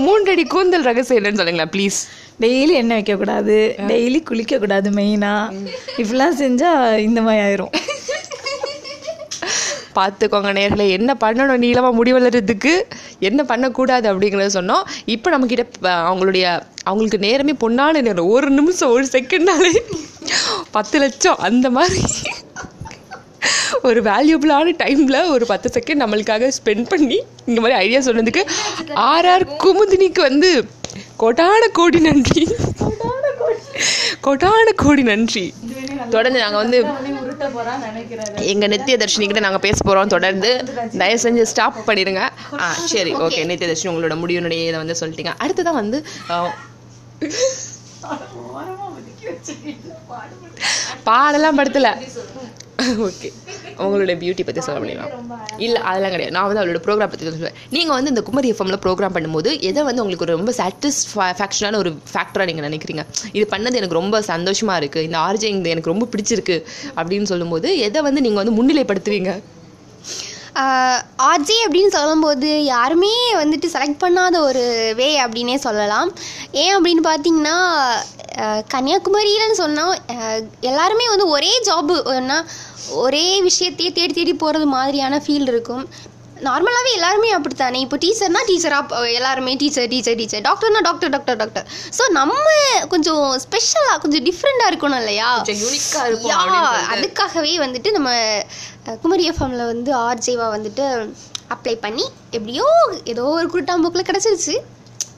மூன்றடி 0.04 0.44
கூந்தல் 0.52 0.86
ரகசியம் 0.90 1.22
என்னன்னு 1.22 1.40
சொல்லுங்களேன் 1.40 1.72
ப்ளீஸ் 1.74 1.98
டெய்லி 2.42 2.74
எண்ணெய் 2.82 3.00
வைக்கக்கூடாது. 3.00 3.56
டெய்லி 3.90 4.20
குளிக்கக்கூடாது 4.30 4.88
மெயினாக 4.98 5.58
இப்படிலாம் 6.00 6.38
செஞ்சால் 6.42 6.96
இந்த 7.08 7.20
மாதிரி 7.26 7.42
ஆயிரும். 7.46 7.74
பார்த்துக்கோங்க 9.98 10.50
நேர்களை 10.58 10.86
என்ன 10.98 11.16
பண்ணணும் 11.24 11.62
நீளமாக 11.64 11.94
முடி 11.98 12.12
என்ன 13.28 13.40
பண்ணக்கூடாது 13.50 14.06
அப்படிங்கிறத 14.12 14.50
சொன்னோம். 14.58 14.84
இப்போ 15.14 15.28
நம்மக்கிட்ட 15.34 15.64
அவங்களுடைய 16.08 16.46
அவங்களுக்கு 16.88 17.20
நேரமே 17.26 17.54
பொண்ணான 17.64 18.02
நேரம். 18.08 18.32
ஒரு 18.36 18.50
நிமிஷம் 18.58 18.94
ஒரு 18.96 19.06
செகண்ட்னாலே 19.12 19.74
பத்து 20.70 20.98
லட்சம். 21.04 21.38
அந்த 21.48 21.70
மாதிரி 21.76 22.02
ஒரு 23.88 24.00
வேல்யூபிளான 24.02 24.74
டைமில் 24.82 25.30
ஒரு 25.30 25.44
பத்து 25.46 25.68
செகண்ட் 25.76 26.02
நம்மளுக்காக 26.02 26.50
ஸ்பெண்ட் 26.58 26.86
பண்ணி 26.92 27.18
இந்த 27.46 27.58
மாதிரி 27.60 27.78
ஐடியா 27.84 28.00
சொன்னதுக்கு 28.08 28.42
ஆர்ஆர் 29.12 29.44
குமுதினிக்கு 29.64 30.20
வந்து 30.28 30.50
கோட்டான 31.22 31.68
கோடி 31.72 32.00
நன்றி. 32.08 32.44
கோடான 34.24 34.72
கோடி 34.76 35.02
நன்றி. 35.02 35.44
தொடர்ந்து 36.10 36.40
நாங்கள் 36.40 36.62
வந்து 36.62 36.78
உருட்ட 36.84 37.44
போகிறான்னு 37.54 37.84
நினைக்கிறேன் 37.84 38.44
எங்க 38.44 38.66
நித்திய 38.66 38.96
தர்ஷினி 38.96 39.26
கிட்ட 39.26 39.40
நாங்க 39.40 39.58
பேச 39.58 39.78
போறோம். 39.86 40.06
தொடர்ந்து 40.06 40.50
தயவு 40.98 41.20
செஞ்சு 41.22 41.42
ஸ்டாப் 41.44 41.78
பண்ணிடுங்க 41.86 42.22
ஆ 42.60 42.68
சரி 42.84 43.12
ஓகே 43.16 43.40
நித்திய 43.44 43.68
தர்ஷினி 43.70 43.90
உங்களோட 43.92 44.16
முடிவுனுடைய 44.22 44.62
இதை 44.68 44.78
வந்து 44.82 44.96
சொல்லிட்டீங்க. 45.00 45.32
அடுத்ததான் 45.44 45.80
வந்து 45.82 45.98
ஆ, 46.30 46.36
பாடலாம் 51.04 51.58
படுத்தல. 51.58 51.88
ஓகே 53.06 53.28
அவங்களுடைய 53.82 54.16
பியூட்டி 54.20 54.42
பற்றி 54.46 54.62
சொல்ல 54.66 54.78
முடியுமா? 54.82 55.06
இல்லை 55.66 55.80
அதெல்லாம் 55.88 56.12
கிடையாது. 56.14 56.34
நான் 56.36 56.46
வந்து 56.48 56.60
அவளோட 56.62 56.80
ப்ரோக்ராம் 56.86 57.12
பற்றி 57.12 57.26
சொல்லுவேன். 57.28 57.58
நீங்கள் 57.74 57.96
வந்து 57.96 58.12
இந்த 58.12 58.22
குமரி 58.28 58.48
எஃப்எம்ல 58.52 58.78
ப்ரோக்ராம் 58.84 59.14
பண்ணும்போது 59.16 59.50
எதை 59.68 59.82
வந்து 59.88 60.02
உங்களுக்கு 60.04 60.28
ரொம்ப 60.36 60.52
சாட்டிஸ்ஃபேக்ஷனான 60.60 61.78
ஒரு 61.82 61.92
ஃபேக்டராக 62.12 62.48
நீங்கள் 62.50 62.66
நினைக்கிறீங்க? 62.68 63.04
இது 63.36 63.44
பண்ணது 63.54 63.80
எனக்கு 63.80 64.00
ரொம்ப 64.00 64.22
சந்தோஷமாக 64.32 64.80
இருக்குது 64.82 65.06
இந்த 65.08 65.18
ஆர்ஜே 65.26 65.50
இந்த 65.56 65.68
எனக்கு 65.74 65.92
ரொம்ப 65.94 66.08
பிடிச்சிருக்கு 66.14 66.58
அப்படின்னு 66.98 67.30
சொல்லும்போது 67.32 67.70
எதை 67.88 68.02
வந்து 68.08 68.24
நீங்கள் 68.26 68.42
வந்து 68.44 68.56
முன்னிலைப்படுத்துவீங்க? 68.60 69.32
ஆர்ஜே 71.28 71.56
அப்படின்னு 71.66 71.92
சொல்லும்போது 71.94 72.48
யாருமே 72.72 73.14
வந்துட்டு 73.40 73.68
செலக்ட் 73.72 74.02
பண்ணாத 74.02 74.34
ஒரு 74.48 74.62
வே 74.98 75.08
அப்படின்னே 75.22 75.56
சொல்லலாம். 75.64 76.10
ஏன் 76.64 76.74
அப்படின்னு 76.76 77.02
பார்த்தீங்கன்னா 77.08 77.56
கன்னியாகுமரியிலன்னு 78.72 79.60
சொன்னால் 79.62 79.94
எல்லாருமே 80.70 81.06
வந்து 81.08 81.26
ஒரே 81.28 81.52
ஜாபு 81.68 81.96
ஒரே 83.04 83.26
விஷயத்தையே 83.42 83.90
தேடி 83.98 84.12
தேடி 84.12 84.32
போகிறது 84.34 84.66
மாதிரியான 84.66 85.20
ஃபீல் 85.24 85.48
இருக்கும். 85.52 85.84
நார்மலாகவே 86.46 86.90
எல்லாருமே 86.98 87.28
அப்படித்தானே? 87.32 87.78
இப்போ 87.84 87.96
டீச்சர்னா 88.02 88.40
டீச்சராக 88.48 89.12
எல்லாருமே 89.18 89.52
டீச்சர் 89.60 89.88
டீச்சர் 89.92 90.18
டீச்சர் 90.20 90.42
டாக்டர்னா 90.48 90.80
டாக்டர் 90.88 91.12
டாக்டர் 91.14 91.38
டாக்டர் 91.42 91.66
ஸோ 91.98 92.04
நம்ம 92.10 92.48
கொஞ்சம் 92.88 93.22
ஸ்பெஷலாக 93.44 93.98
கொஞ்சம் 94.02 94.24
டிஃப்ரெண்ட்டாக 94.28 94.70
இருக்கணும் 94.72 95.00
இல்லையா. 95.02 95.30
அதுக்காகவே 96.94 97.54
வந்துட்டு 97.64 97.90
நம்ம 97.90 98.10
குமரி 99.04 99.26
எஃப்எம்ல 99.30 99.64
வந்து 99.72 99.92
ஆர்ஜேவா 100.08 100.48
வந்துட்டு 100.56 100.86
அப்ளை 101.56 101.76
பண்ணி 101.86 102.04
எப்படியோ 102.30 102.66
ஏதோ 103.04 103.24
ஒரு 103.38 103.48
குருட்டாம்போக்கில் 103.54 104.08
கிடச்சிருச்சு. 104.10 104.56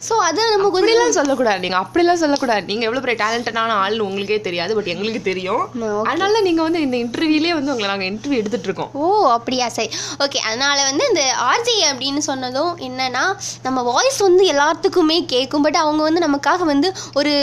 ஸோ 0.08 0.14
அதை 0.28 0.42
நம்ம 0.52 0.66
அப்படிலாம் 0.68 1.16
சொல்லக்கூடாது. 1.18 1.60
நீங்க 1.64 1.78
அப்படிலாம் 1.84 2.20
சொல்லக்கூடாது. 2.22 2.64
நீங்க 2.70 2.84
எவ்வளவு 2.88 3.04
பெரிய 3.04 3.18
டேலண்டடான 3.22 3.76
ஆள்னு 3.84 4.06
உங்களுக்கே 4.08 4.38
தெரியாது 4.48 4.75
பட் 4.78 4.90
எங்களுக்கு 4.94 5.22
தெரியும். 5.30 5.62
அதனால 6.10 6.40
நீங்க 6.46 6.60
வந்து 6.66 6.80
இந்த 6.86 6.96
இன்டர்வியூலயே 7.04 7.54
வந்து 7.58 7.72
உங்களை 7.75 7.88
நாங்க 7.92 8.06
இன்டர்வியூ 8.10 8.40
இருக்கோம் 8.68 8.92
ஓ 9.00 9.06
அப்படியா 9.36 9.66
சரி. 9.76 9.90
ஓகே 10.25 10.38
அதனால 10.48 10.78
வந்து 10.90 11.04
இந்த 11.10 11.22
ஆர்ஜே 11.50 11.76
அப்படின்னு 11.92 12.22
சொன்னதும் 12.30 12.72
என்னன்னா 12.88 13.25
நம்ம 13.66 13.82
வாய்ஸ் 13.90 14.20
வந்து 14.28 14.44
எல்லாத்துக்குமே 14.54 15.18
கேட்கும் 15.34 15.64
பட் 15.66 15.80
அவங்க 15.84 16.02
வந்து 16.08 16.25
நமக்காக 16.26 16.64
வந்து 16.72 16.90
ஒரு 17.20 17.34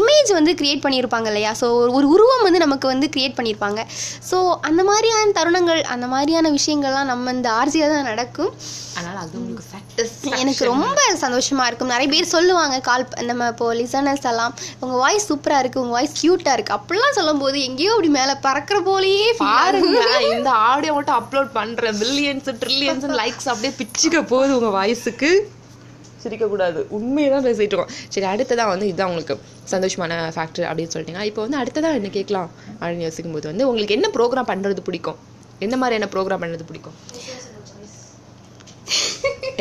இமேஜ் 0.00 0.32
வந்து 0.38 0.54
கிரியேட் 0.60 0.84
பண்ணியிருப்பாங்க 0.84 1.28
இல்லையா? 1.32 1.52
ஸோ 1.60 1.68
ஒரு 1.98 2.06
உருவம் 2.14 2.46
வந்து 2.48 2.64
நமக்கு 2.66 2.86
வந்து 2.92 3.08
கிரியேட் 3.16 3.38
பண்ணியிருப்பாங்க. 3.38 3.80
ஸோ 4.30 4.38
அந்த 4.70 4.82
மாதிரியான 4.90 5.32
தருணங்கள் 5.40 5.82
அந்த 5.96 6.06
மாதிரியான 6.14 6.50
விஷயங்கள்லாம் 6.58 7.10
நம்ம 7.12 7.32
இந்த 7.38 7.50
ஆர்ஜியாக 7.60 7.92
தான் 7.94 8.08
நடக்கும். 8.12 8.52
அதனால 8.96 9.16
அது 9.24 9.36
உங்களுக்கு 9.40 9.64
satisfaction. 9.74 10.40
எனக்கு 10.42 10.64
ரொம்ப 10.70 11.00
சந்தோஷமா 11.22 11.64
இருக்கும். 11.68 11.92
நிறைய 11.94 12.08
பேர் 12.14 12.32
சொல்லுவாங்க 12.34 12.76
கால் 12.88 13.04
நம்ம 13.30 13.48
இப்போ 13.52 13.68
லிசனர்ஸ் 13.80 14.26
எல்லாம் 14.32 14.52
உங்க 14.82 14.96
வாய்ஸ் 15.04 15.28
சூப்பரா 15.30 15.58
இருக்கு 15.62 15.82
உங்க 15.84 15.94
வாய்ஸ் 15.98 16.18
கியூட்டா 16.20 16.52
இருக்கு. 16.56 16.76
அப்படிலாம் 16.78 17.16
சொல்லும்போது 17.18 17.58
எங்கேயோ 17.68 17.94
அப்படி 17.96 18.12
மேல 18.18 18.34
பறக்கிற 18.46 18.78
போலயே. 18.90 19.30
பாருங்க 19.46 20.02
இந்த 20.34 20.52
ஆடியோ 20.68 20.94
மட்டும் 20.98 21.18
அப்லோட் 21.20 21.50
பண்ற 21.58 21.92
பில்லியன்ஸ் 22.02 22.52
ட்ரில்லியன்ஸ் 22.64 23.08
லைக்ஸ் 23.22 23.50
அப்படியே 23.54 23.74
பிச்சுக்க 23.80 24.22
போகுது 24.34 24.54
உங்க 24.60 24.70
வாய்ஸுக்கு 24.78 25.32
சிரிக்கக்கூடாது 26.22 26.80
உண்மையை 26.96 27.28
தான் 27.30 27.44
பேசிகிட்டு 27.46 27.74
இருக்கோம். 27.74 27.94
சரி 28.14 28.26
அடுத்ததாக 28.32 28.72
வந்து 28.72 28.88
இதுதான் 28.90 29.10
உங்களுக்கு 29.12 29.34
சந்தோஷமான 29.72 30.18
ஃபேக்டர் 30.36 30.66
அப்படின்னு 30.68 30.92
சொல்லிட்டீங்க 30.92 31.22
இப்போ 31.30 31.40
வந்து 31.44 31.58
அடுத்ததாக 31.60 31.98
என்ன 32.00 32.10
கேட்கலாம் 32.18 32.50
அப்படின்னு 32.80 33.06
யோசிக்கும் 33.08 33.34
போது 33.36 33.50
வந்து 33.52 33.66
உங்களுக்கு 33.70 33.96
என்ன 33.98 34.10
ப்ரோக்ராம் 34.16 34.50
பண்ணுறது 34.50 34.82
பிடிக்கும்? 34.88 35.18
எந்த 35.66 35.76
மாதிரியான 35.80 36.08
ப்ரோக்ராம் 36.12 36.42
பண்ணுறது 36.42 36.68
பிடிக்கும்? 36.68 36.96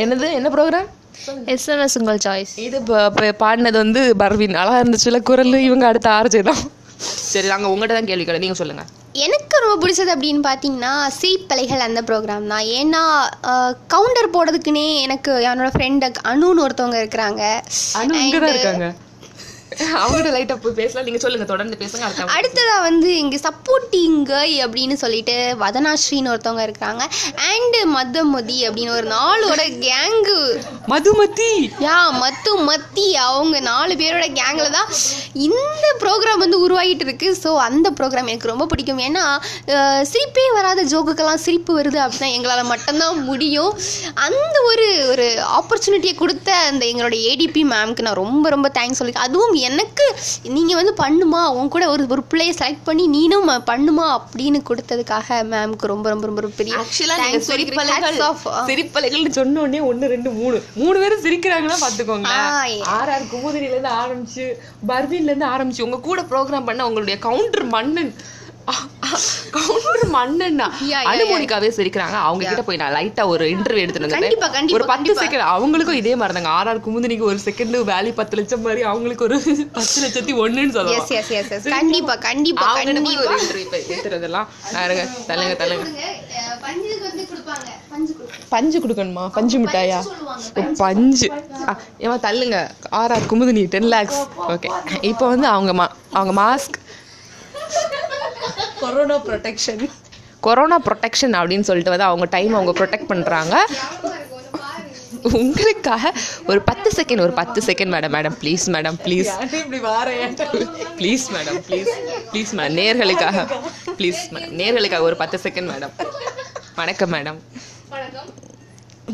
என்னது? 0.04 0.28
என்ன 0.40 0.50
ப்ரோக்ராம் 0.56 0.90
எஸ்எம்எஸ் 1.54 1.98
உங்கள் 2.00 2.22
சாய்ஸ் 2.26 2.54
இது 2.68 2.78
பாடினது 3.44 3.78
வந்து 3.84 4.02
பர்வீன். 4.22 4.56
அழகா 4.62 4.80
இருந்துச்சுல 4.84 5.20
குரல் 5.30 5.66
இவங்க 5.68 5.86
அடுத்த 5.92 6.10
ஆர்ஜே 6.20 6.42
தான். 6.50 6.62
சரி 7.34 7.48
நாங்கள் 7.52 7.72
உங்கள்கிட்ட 7.74 7.98
தான் 7.98 8.10
கேள்வி 8.10 8.26
கேட்க 8.26 8.44
நீங்கள் 8.46 8.62
சொல்லுங்கள் 8.62 8.90
எனக்கு 9.26 9.56
ரொம்ப 9.64 9.76
பிடிச்சது 9.82 10.12
அப்படின்னு 10.16 10.42
பார்த்தீங்கன்னா 10.48 10.92
சிரிப்பலைகள் 11.20 11.86
அந்த 11.86 12.02
ப்ரோக்ராம் 12.10 12.52
தான். 12.54 12.66
ஏன்னா 12.80 13.02
கவுண்டர் 13.94 14.34
போடுறதுக்குன்னே 14.36 14.86
எனக்கு 15.06 15.32
என்னோட 15.52 15.70
ஃப்ரெண்டு 15.76 16.12
அனுன்னு 16.32 16.64
ஒருத்தவங்க 16.66 17.00
இருக்கிறாங்க. 17.04 17.44
இருக்காங்க 19.72 20.00
அவங்ககிட்ட 20.02 20.32
லைட்டாக 20.36 20.58
போய் 20.64 20.78
பேசலாம். 20.80 21.06
நீங்கள் 21.08 21.24
சொல்லுங்கள் 21.24 21.52
தொடர்ந்து 21.52 21.76
பேசுங்க 21.82 22.06
அடுத்த 22.08 22.26
அடுத்ததா 22.38 22.76
வந்து 22.88 23.10
இங்கே 23.22 23.38
சப்போர்ட்டிங் 23.48 24.18
கேர்ள் 24.30 24.56
அப்படின்னு 24.66 24.96
சொல்லிட்டு 25.04 25.36
வதனாஸ்ரீன்னு 25.64 26.32
ஒருத்தவங்க 26.34 26.64
இருக்கிறாங்க. 26.68 27.04
அண்டு 27.52 27.82
மதமதி 27.96 28.58
அப்படின்னு 28.68 28.96
ஒரு 29.00 29.08
நாளோட 29.16 29.62
கேங்கு 29.86 30.40
மதுமதி? 30.94 31.52
யா 31.86 31.98
மத்து 32.24 32.54
மத்தி 32.70 33.08
அவங்க 33.28 33.58
நாலு 33.70 33.94
பேரோட 34.02 34.28
கேங்கில் 34.40 34.76
தான் 34.78 34.90
இந்த 35.48 35.86
ப்ரோக்ராம் 36.04 36.44
வந்து 36.44 36.60
உருவாகிட்டு 36.66 37.06
இருக்கு. 37.08 37.30
ஸோ 37.44 37.50
அந்த 37.68 37.88
ப்ரோக்ராம் 38.00 38.30
எனக்கு 38.32 38.52
ரொம்ப 38.52 38.68
பிடிக்கும். 38.72 39.02
ஏன்னா 39.08 39.26
சிரிப்பே 40.12 40.46
வராத 40.58 40.86
ஜோக்குக்கெல்லாம் 40.94 41.44
சிரிப்பு 41.46 41.72
வருது 41.80 42.00
அப்படின்னா 42.06 42.30
எங்களால் 42.38 42.72
மட்டும்தான் 42.74 43.24
முடியும். 43.30 43.72
அந்த 44.28 44.56
ஒரு 44.72 44.88
ஒரு 45.12 45.28
ஆப்பர்ச்சுனிட்டியை 45.60 46.16
கொடுத்த 46.24 46.50
அந்த 46.70 46.84
எங்களோட 46.92 47.16
ஏடிபி 47.32 47.64
மேம்க்கு 47.74 48.06
நான் 48.08 48.22
ரொம்ப 48.24 48.46
ரொம்ப 48.56 48.68
தேங்க்ஸ் 48.78 49.00
சொல்லியிருக்கேன் 49.00 49.30
அதுவும் 49.30 49.58
எனக்கு 49.62 50.06
நீங்கள் 50.52 50.78
வந்து 50.78 50.94
பண்ணுமா? 50.98 51.42
உன் 51.54 51.68
கூட 51.68 51.86
ஒரு 51.90 52.04
ஒரு 52.10 52.24
பிள்ளையை 52.24 52.54
செலக்ட் 52.56 52.84
பண்ணி 52.84 53.06
நீனும் 53.10 53.40
பண்ணுமா? 53.66 54.06
அப்படின்னு 54.18 54.60
கொடுத்ததுக்காக 54.70 55.38
மேம்க்கு 55.50 55.86
ரொம்ப 55.86 56.10
ரொம்ப 56.10 56.28
ரொம்ப 56.28 56.52
பெரிய 56.56 56.76
ஆக்சுவலாக. 56.78 57.26
சிரிப்பலைகள் 58.70 59.26
சொன்ன 59.32 59.62
உடனே 59.62 59.82
ஒன்று 59.86 60.08
ரெண்டு 60.08 60.32
மூணு. 60.32 60.60
மூணு 60.76 60.98
பேரும் 61.00 61.24
சிரிக்கிறாங்கன்னா 61.24 61.80
பார்த்துக்கோங்க 61.82 62.30
ஆ, 62.34 62.42
ஆர் 62.94 63.12
ஆர் 63.12 63.30
குமுதிரிலேருந்து 63.32 63.94
ஆரம்பிச்சு 64.02 64.46
பர்வீன்லேருந்து 64.88 65.50
ஆரம்பிச்சு 65.52 65.82
உங்க 65.82 66.02
கூட 66.04 66.22
ப்ரோக்ராம் 66.30 66.66
பண்ண 66.66 66.88
உங்களுடைய 66.88 67.18
கவுண்டர் 67.22 67.68
மன்னன் 67.70 68.14
கவுண்டர் 69.56 70.04
yeah, 70.84 71.02
அனுமோனிக்காவே 71.12 71.70
சிரிக்கிறாங்க. 71.78 72.18
அவங்க 72.22 72.44
கிட்ட 72.44 72.62
போய் 72.62 72.78
நான் 72.78 72.94
லைட்டா 72.94 73.24
ஒரு 73.26 73.46
இன்டர்வியூ 73.48 73.84
எடுத்துட்டு 73.84 74.40
ஒரு 74.72 74.86
பத்து. 74.86 75.14
செகண்ட் 75.16 75.46
அவங்களுக்கும் 75.54 76.00
இதே 76.00 76.14
மாதிரி 76.16 76.36
தாங்க 76.36 76.52
ஆர் 76.58 76.68
ஆர் 76.68 76.80
குமுதினிக்கு 76.80 77.28
ஒரு 77.30 77.40
செகண்ட் 77.46 77.78
வேல்யூ 77.90 78.14
பத்து 78.14 78.38
லட்சம் 78.38 78.62
மாதிரி 78.62 78.84
அவங்களுக்கு 78.84 79.24
ஒரு 79.24 79.38
பத்து 79.74 79.98
லட்சத்தி 80.04 80.36
ஒண்ணுன்னு 80.42 80.94
எஸ் 80.94 81.68
கண்டிப்பா 81.72 82.16
கண்டிப்பா 82.28 82.68
ஒரு 82.76 83.36
இன்டர்வியூ 83.38 83.66
எடுத்துறதெல்லாம் 83.88 84.48
பாருங்க 84.74 85.04
தள்ளுங்க 85.30 85.56
தள்ளுங்க. 85.62 85.86
பஞ்சுக்கு 86.64 87.04
வந்து 87.04 87.24
கொடுப்பாங்க. 87.30 87.68
பஞ்சு 88.50 88.80
கொடுக்கணுமா? 88.80 89.24
பஞ்சு 89.30 89.58
மிட்டாயா? 89.60 90.00
ஓ, 90.56 90.64
பஞ்சு. 90.78 91.28
ஆ, 91.68 91.72
ஏம்மா 91.98 92.18
தள்ளுங்க. 92.20 92.58
R 93.00 93.12
R 93.12 93.28
Kumudini 93.30 93.64
ten 93.68 93.90
lakhs 93.94 94.20
okay 94.50 94.70
இப்போ 95.02 95.26
வந்து 95.28 95.48
அவங்க 95.48 95.74
மா 95.74 95.86
அவங்க 96.12 96.34
mask 96.42 96.78
corona 98.84 99.18
protection 99.28 99.84
corona 100.46 100.78
protection 100.88 101.36
அப்படின்னு 101.40 101.68
சொல்லிட்டு 101.70 101.94
வந்து 101.94 102.10
அவங்க 102.10 102.28
டைம் 102.36 102.54
அவங்க 102.58 102.74
ப்ரொடெக்ட் 102.80 103.12
பண்ணுறாங்க 103.12 103.56
உங்களுக்காக 105.32 106.06
ஒரு 106.52 106.60
பத்து 106.70 106.90
செகண்ட் 106.98 107.24
ஒரு 107.26 107.34
பத்து 107.40 107.60
second 107.68 107.92
madam 107.96 108.14
madam 108.16 108.36
please 108.42 108.66
madam 108.76 108.98
please 109.04 109.30
please 111.00 111.26
madam 111.36 111.60
please 111.68 111.92
please 112.32 112.54
madam 112.60 112.78
நேர்களுக்காக 112.80 113.44
ப்ளீஸ் 114.00 114.22
மேடம் 114.36 114.56
நேர்களுக்காக 114.62 115.04
ஒரு 115.10 115.18
பத்து 115.24 115.40
செகண்ட் 115.46 115.70
மேடம் 115.74 115.94
வணக்கம் 116.76 117.14
மேடம் 117.16 117.40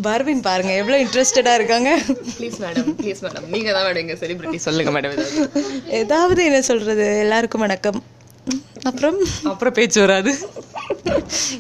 பர்வின் 0.05 0.43
பாருங்க 0.47 0.71
எவ்வளவு 0.79 1.01
இன்ட்ரெஸ்டடா 1.03 1.53
இருக்காங்க? 1.59 1.89
ப்ளீஸ் 2.37 2.57
மேடம் 2.63 2.89
ப்ளீஸ் 2.99 3.21
மேடம் 3.25 3.45
நீங்கள் 3.53 3.75
தான் 3.77 3.85
மேடம் 3.87 4.01
எங்கள் 4.03 4.19
செலிபிரிட்டி 4.21 4.59
சொல்லுங்கள் 4.65 4.95
மேடம் 4.97 5.15
ஏதாவது 6.01 6.41
என்ன 6.49 6.59
சொல்றது? 6.61 7.05
எல்லாருக்கும் 7.23 7.63
வணக்கம். 7.65 7.97
அப்புறம்? 8.89 9.17
அப்புறம் 9.51 9.75
பேச்சு 9.77 9.99
வராது. 10.05 10.31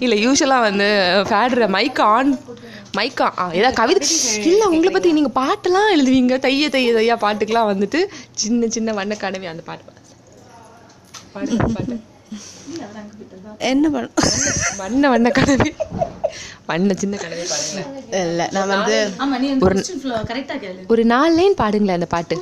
இல்லை 0.03 0.17
யூஸ்வலாக 0.25 0.65
வந்து 0.67 0.87
ஃபேட்ர 1.29 1.67
மைக் 1.75 2.01
ஆன் 2.13 2.31
மைக்கா 2.97 3.25
ஆ 3.41 3.45
ஏதாவது 3.57 3.77
கவிதை 3.79 4.05
இல்லை 4.49 4.65
உங்களை 4.73 4.91
பற்றி 4.91 5.09
நீங்கள் 5.17 5.37
பாட்டெல்லாம் 5.39 5.89
எழுதுவீங்க. 5.95 6.35
தைய 6.45 6.69
தைய 6.75 6.93
தையா 6.97 7.15
பாட்டுக்கெல்லாம் 7.23 7.71
வந்துட்டு 7.71 7.99
சின்ன 8.41 8.69
சின்ன 8.75 8.93
வண்ண 8.99 9.15
கடமை 9.23 9.47
அந்த 9.53 9.63
பாட்டு 9.69 9.85
பாடு. 9.87 10.01
பாடு 11.33 11.73
பாட்டு 11.75 11.97
என்ன 13.71 13.89
பண்ண 13.89 14.07
வண்ண 14.81 15.03
வண்ண 15.13 15.27
கடமை 15.39 15.69
வண்ண 16.69 16.93
சின்ன 17.01 17.15
கடமை 17.17 17.45
பாடுங்களேன். 17.51 17.91
இல்ல 18.23 18.47
நான் 18.55 18.71
வந்து 18.73 18.97
ஒரு 20.93 21.03
நாலு 21.13 21.33
லைன் 21.39 21.59
பாடுங்களேன் 21.61 21.99
அந்த 21.99 22.09
பாட்டு 22.15 22.35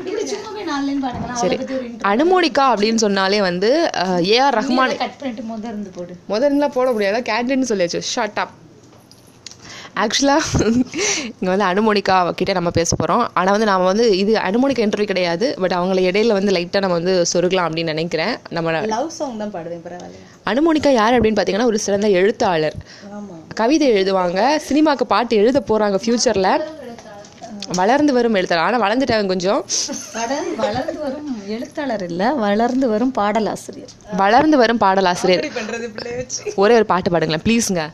இப்படி 0.00 0.24
சும்மாவே 0.32 0.34
நாலு 0.34 0.34
லைன் 0.34 0.44
பாடுங்க 0.46 0.64
சரி. 1.42 1.56
அனுமோனிகா 2.12 2.66
அப்படின்னு 2.72 3.02
சொன்னாலே 3.06 3.40
வந்து 3.50 3.70
ஏஆர் 4.34 4.58
ரஹ்மான் 4.60 4.94
கட் 5.02 5.18
பண்ணிட்டு 5.22 5.44
முத 5.50 5.64
இருந்து 5.72 5.90
போடு. 5.96 6.14
முதல்ல 6.34 6.68
போட 6.76 6.86
முடியாதா? 6.94 7.20
கேண்டீன் 7.32 7.70
சொல்லியாச்சு. 7.72 8.00
ஷார்ட் 8.12 8.40
அப் 8.44 8.54
ஆக்சுவலாக 10.02 10.64
இங்கே 11.38 11.50
வந்து 11.52 11.66
அனுமோனிகா 11.68 12.16
கிட்ட 12.38 12.52
நம்ம 12.58 12.70
பேச 12.78 12.90
போகிறோம் 12.96 13.22
ஆனால் 13.38 13.54
வந்து 13.54 13.68
நாம 13.70 13.86
வந்து 13.90 14.06
இது 14.22 14.32
அனுமோனிகா 14.48 14.82
இன்டர்வியூ 14.86 15.08
கிடையாது. 15.12 15.46
பட் 15.62 15.74
அவங்கள 15.76 16.00
இடையில 16.08 16.36
வந்து 16.38 16.54
லைட்டாக 16.56 16.82
நம்ம 16.84 16.98
வந்து 17.00 17.14
சொருகலாம் 17.32 17.68
அப்படின்னு 17.68 17.94
நினைக்கிறேன். 17.94 18.34
நம்ம 18.56 18.82
லவ் 18.94 19.14
சாங் 19.18 19.38
தான் 19.42 19.54
பாடுவேன் 19.54 20.18
அனுமோனிகா 20.52 20.92
யார் 21.00 21.16
அப்படின்னு 21.18 21.38
பார்த்தீங்கன்னா 21.38 21.70
ஒரு 21.72 21.80
சிறந்த 21.86 22.10
எழுத்தாளர். 22.20 22.76
கவிதை 23.60 23.88
எழுதுவாங்க. 23.94 24.40
சினிமாக்கு 24.68 25.06
பாட்டு 25.14 25.36
எழுத 25.42 25.58
போகிறாங்க 25.70 25.98
ஃப்யூச்சரில் 26.02 26.52
வளர்ந்து 27.80 28.12
வரும் 28.16 28.36
எழுத்தாளர். 28.38 28.64
ஆனால் 28.66 28.82
வளர்ந்துட்டாங்க 28.84 29.32
கொஞ்சம். 29.32 29.60
வளர் 30.16 30.48
வளர்ந்து 30.64 30.98
வரும் 31.04 31.28
எழுத்தாளர் 31.56 32.04
இல்ல 32.10 32.32
வளர்ந்து 32.46 32.86
வரும் 32.94 33.12
பாடலாசிரியர். 33.20 33.92
வளர்ந்து 34.22 34.56
வரும் 34.62 34.82
பாடலாசிரியர். 34.84 35.46
ஒரே 36.64 36.74
ஒரு 36.80 36.86
பாட்டு 36.92 37.12
பாடுங்களேன் 37.14 37.46
ப்ளீஸுங்க 37.46 37.84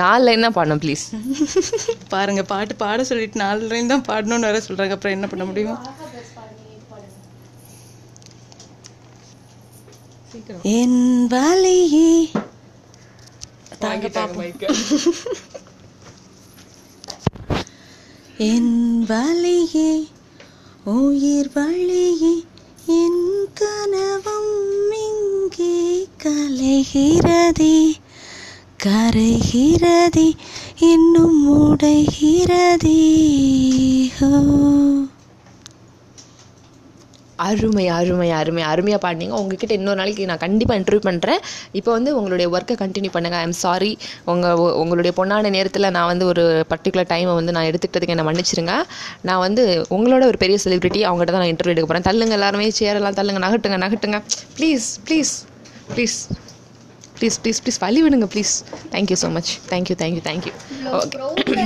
நாலு 0.00 0.22
லைன் 0.26 0.44
தான் 0.44 0.56
பாடணும் 0.56 0.80
ப்ளீஸ் 0.84 1.04
பாருங்க 2.14 2.42
பாட்டு 2.52 2.74
பாட 2.80 3.04
சொல்லிட்டு 3.10 3.40
நாலு 3.42 3.68
லைன் 3.72 3.92
தான் 3.92 4.06
பாடணும்னு 4.08 4.48
வேற 4.48 4.60
சொல்றாங்க. 4.68 4.96
அப்புறம் 4.96 5.16
என்ன 5.16 5.26
பண்ண 5.32 5.44
முடியும்? 5.50 5.78
என் 10.78 11.00
வலியே 11.34 12.10
தாங்க 13.84 14.08
பாப்போம். 14.18 14.44
என் 18.36 18.72
வழியே 19.06 19.90
உயிர் 20.92 21.50
வழியே 21.54 22.34
என் 22.96 23.22
கனவும் 23.54 24.52
இங்கே 25.04 25.76
கலைகிறதே 26.24 27.76
கரைகிறதே 28.84 30.28
இன்னும் 30.86 31.40
உடைகிறதே 31.60 33.00
ஹோ. 34.18 34.30
அருமை 37.46 37.84
அருமை 37.96 38.28
அருமை. 38.38 38.62
அருமையாக 38.72 39.00
பாடினீங்க. 39.04 39.34
உங்ககிட்ட 39.40 39.72
இன்னொரு 39.78 39.98
நாளைக்கு 40.00 40.28
நான் 40.30 40.42
கண்டிப்பாக 40.44 40.78
இன்டர்வியூ 40.80 41.02
பண்ணுறேன் 41.08 41.40
இப்போ 41.78 41.90
வந்து 41.96 42.10
உங்களுடைய 42.18 42.46
ஒர்க்கை 42.54 42.76
கண்டினியூ 42.82 43.12
பண்ணுங்கள் 43.16 43.42
ஐம் 43.44 43.56
சாரி 43.64 43.92
உங்கள் 44.32 44.62
உங்களுடைய 44.82 45.12
பொண்ணான 45.18 45.50
நேரத்தில் 45.56 45.92
நான் 45.96 46.10
வந்து 46.12 46.26
ஒரு 46.32 46.44
பர்டிகுலர் 46.72 47.10
டைமை 47.12 47.34
வந்து 47.40 47.54
நான் 47.56 47.68
எடுத்துக்கிட்டதுக்கு 47.70 48.14
என்னை 48.16 48.26
மன்னிச்சிருங்க. 48.30 48.74
நான் 49.30 49.42
வந்து 49.46 49.64
உங்களோட 49.98 50.24
ஒரு 50.32 50.40
பெரிய 50.44 50.58
செலிபிரிட்டி 50.64 51.02
அவங்ககிட்ட 51.10 51.34
தான் 51.36 51.44
நான் 51.44 51.52
இன்டர்வியூ 51.54 51.74
எடுக்க 51.74 51.88
போகிறேன் 51.90 52.08
தள்ளுங்க 52.08 52.36
எல்லாருமே 52.38 52.68
சேரெல்லாம் 52.80 53.18
தள்ளுங்க 53.20 53.42
நகட்டுங்க 53.46 53.78
நகட்டுங்க. 53.84 54.20
Please 54.58 54.88
please 55.08 55.34
please 55.94 56.18
please 57.18 57.36
please 57.42 57.60
please 57.64 57.80
வழி 57.84 58.00
விடுங்க 58.04 58.26
please 58.32 58.54
thank you 58.94 59.16
so 59.22 59.28
much 59.36 59.52
thank you 59.70 59.96
thank you 60.02 60.24
thank you 60.30 60.52
okay 60.98 61.64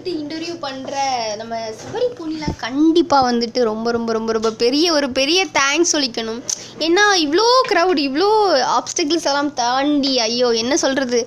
வந்துட்டு 0.00 0.20
இன்டர்வியூ 0.20 0.54
பண்ற 0.64 0.92
நம்ம 1.38 1.54
சபரி 1.80 2.06
பொண்ணிலாம் 2.18 2.54
கண்டிப்பா 2.62 3.18
வந்துட்டு 3.26 3.60
ரொம்ப 3.68 3.88
ரொம்ப 3.96 4.10
ரொம்ப 4.16 4.30
ரொம்ப 4.36 4.50
பெரிய 4.62 4.86
ஒரு 4.98 5.08
பெரிய 5.18 5.40
தேங்க்ஸ் 5.56 5.92
சொல்லிக்கணும். 5.94 6.38
ஏன்னா 6.86 7.04
இவ்வளோ 7.24 7.44
க்ரௌட் 7.70 8.00
இவ்வளோ 8.06 8.28
ஆப்ஸ்டக்கிள்ஸ் 8.76 9.28
எல்லாம் 9.30 9.50
தாண்டி 9.60 10.12
ஐயோ 10.26 10.48
என்ன 10.62 10.74
சொல்றது? 10.84 11.20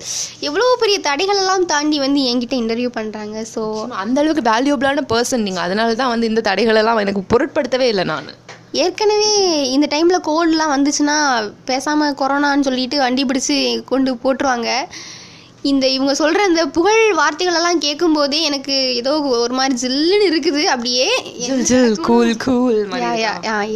எவ்வளோ 0.48 0.72
பெரிய 0.84 0.98
தடைகள் 1.10 1.42
எல்லாம் 1.44 1.68
தாண்டி 1.74 2.00
வந்து 2.06 2.22
என்கிட்ட 2.32 2.58
இன்டர்வியூ 2.63 2.92
பண்றாங்க. 2.98 3.38
ஸோ 3.53 3.63
அந்த 4.03 4.20
அளவுக்கு 4.24 4.50
வேல்யூபிளான 4.51 5.06
பர்சன் 5.13 5.46
நீங்கள் 5.48 5.65
அதனால 5.68 5.96
தான் 6.03 6.13
வந்து 6.15 6.32
இந்த 6.34 6.44
தடைகளெல்லாம் 6.51 7.03
எனக்கு 7.06 7.24
பொருட்படுத்தவே 7.34 7.89
இல்லை 7.94 8.06
நான். 8.13 8.30
ஏற்கனவே 8.84 9.34
இந்த 9.75 9.88
டைமில் 9.96 10.25
கோல்டுலாம் 10.30 10.75
வந்துச்சுன்னா 10.75 11.18
பேசாமல் 11.72 12.15
கொரோனான்னு 12.22 12.68
சொல்லிட்டு 12.70 12.98
வண்டி 13.08 13.25
பிடிச்சி 13.32 13.58
கொண்டு 13.92 14.13
போட்டுருவாங்க. 14.24 14.70
இந்த 15.72 15.86
இவங்க 15.96 16.13
சொல்ற 16.20 16.39
இந்த 16.50 16.63
புகழ் 16.77 17.01
வார்த்தைகள் 17.20 17.58
எல்லாம் 17.60 17.82
கேட்கும் 17.84 18.15
போதே 18.17 18.39
எனக்கு 18.48 18.74
ஏதோ 19.01 19.12
ஒரு 19.43 19.53
மாதிரி 19.60 19.75
ஜில்லுன்னு 19.84 20.25
இருக்குது. 20.32 20.63
அப்படியே 20.74 21.05
கூல் 22.08 22.34
கூல் 22.46 22.79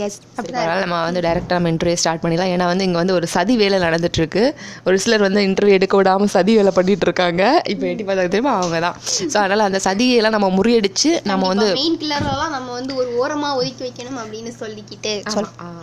எஸ் 0.08 0.18
அதனால 0.40 0.74
நம்ம 0.84 0.98
வந்து 1.08 1.22
டேரெக்டாக 1.26 1.58
நம்ம 1.60 1.72
இன்டர்வியூ 1.74 2.00
ஸ்டார்ட் 2.02 2.22
பண்ணிடலாம். 2.24 2.52
ஏன்னா 2.56 2.66
வந்து 2.72 2.86
இங்கே 2.88 3.00
வந்து 3.02 3.16
ஒரு 3.20 3.28
சதி 3.36 3.54
வேலை 3.62 3.78
நடந்துட்டு 3.86 4.20
இருக்கு 4.22 4.44
ஒரு 4.88 4.98
சிலர் 5.04 5.26
வந்து 5.28 5.44
இன்டர்வியூ 5.50 5.78
எடுக்க 5.80 6.02
விடாம 6.02 6.28
சதி 6.36 6.56
வேலை 6.60 6.74
பண்ணிட்டு 6.78 7.08
இருக்காங்க. 7.10 7.44
இப்போ 7.74 7.88
எட்டி 7.92 8.06
பார்த்தா 8.10 8.26
தெரியுமா? 8.36 8.56
அவங்க 8.62 8.82
தான் 8.88 8.98
ஸோ 9.34 9.38
அதனால 9.44 9.64
அந்த 9.70 9.82
சதியெல்லாம் 9.88 10.36
நம்ம 10.38 10.50
முறியடிச்சு 10.58 11.12
நம்ம 11.32 11.48
வந்து 11.54 11.70
மெயின் 11.80 11.98
கில்லர்லாம் 12.04 12.54
நம்ம 12.58 12.70
வந்து 12.80 12.94
ஒரு 13.02 13.10
ஓரமா 13.22 13.52
ஒதுக்கி 13.62 13.84
வைக்கணும் 13.88 14.20
அப்படின்னு 14.24 14.54
சொல்லிக்கிட்டு 14.62 15.16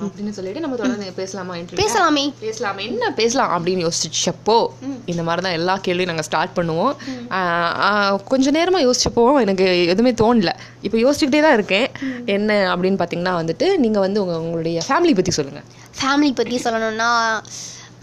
அப்படின்னு 0.04 0.34
சொல்லிட்டு 0.38 0.64
நம்ம 0.66 0.78
தொடர்ந்து 0.82 1.16
பேசலாமா 1.22 1.56
பேசலாமே. 1.82 2.26
பேசலாம். 2.44 2.78
என்ன 2.90 3.10
பேசலாம் 3.22 3.52
அப்படின்னு 3.56 3.84
யோசிச்சப்போ 3.88 4.58
இந்த 5.12 5.22
மாதிரி 5.26 5.42
தான் 5.48 5.58
எல்லா 5.60 5.74
கேள்வி 5.94 6.10
நாங்கள் 6.10 6.26
ஸ்டார்ட் 6.28 6.54
பண்ணுவோம். 6.58 6.94
கொஞ்ச 8.30 8.50
நேரமாக 8.56 8.86
யோசிச்சப்போ 8.86 9.24
எனக்கு 9.44 9.66
எதுவுமே 9.94 10.12
தோணல. 10.22 10.52
இப்போ 10.86 10.96
யோசிச்சுக்கிட்டே 11.04 11.42
தான் 11.46 11.56
இருக்கேன். 11.58 11.86
என்ன 12.36 12.50
அப்படின்னு 12.74 13.00
பார்த்தீங்கன்னா 13.02 13.34
வந்துட்டு 13.42 13.68
நீங்கள் 13.84 14.04
வந்து 14.06 14.22
உங்கள் 14.24 14.42
உங்களுடைய 14.44 14.78
ஃபேமிலி 14.88 15.14
பற்றி 15.20 15.34
சொல்லுங்கள் 15.38 15.66
ஃபேமிலி 16.00 16.32
பற்றி 16.40 16.56
சொல்லணும்னா 16.66 17.10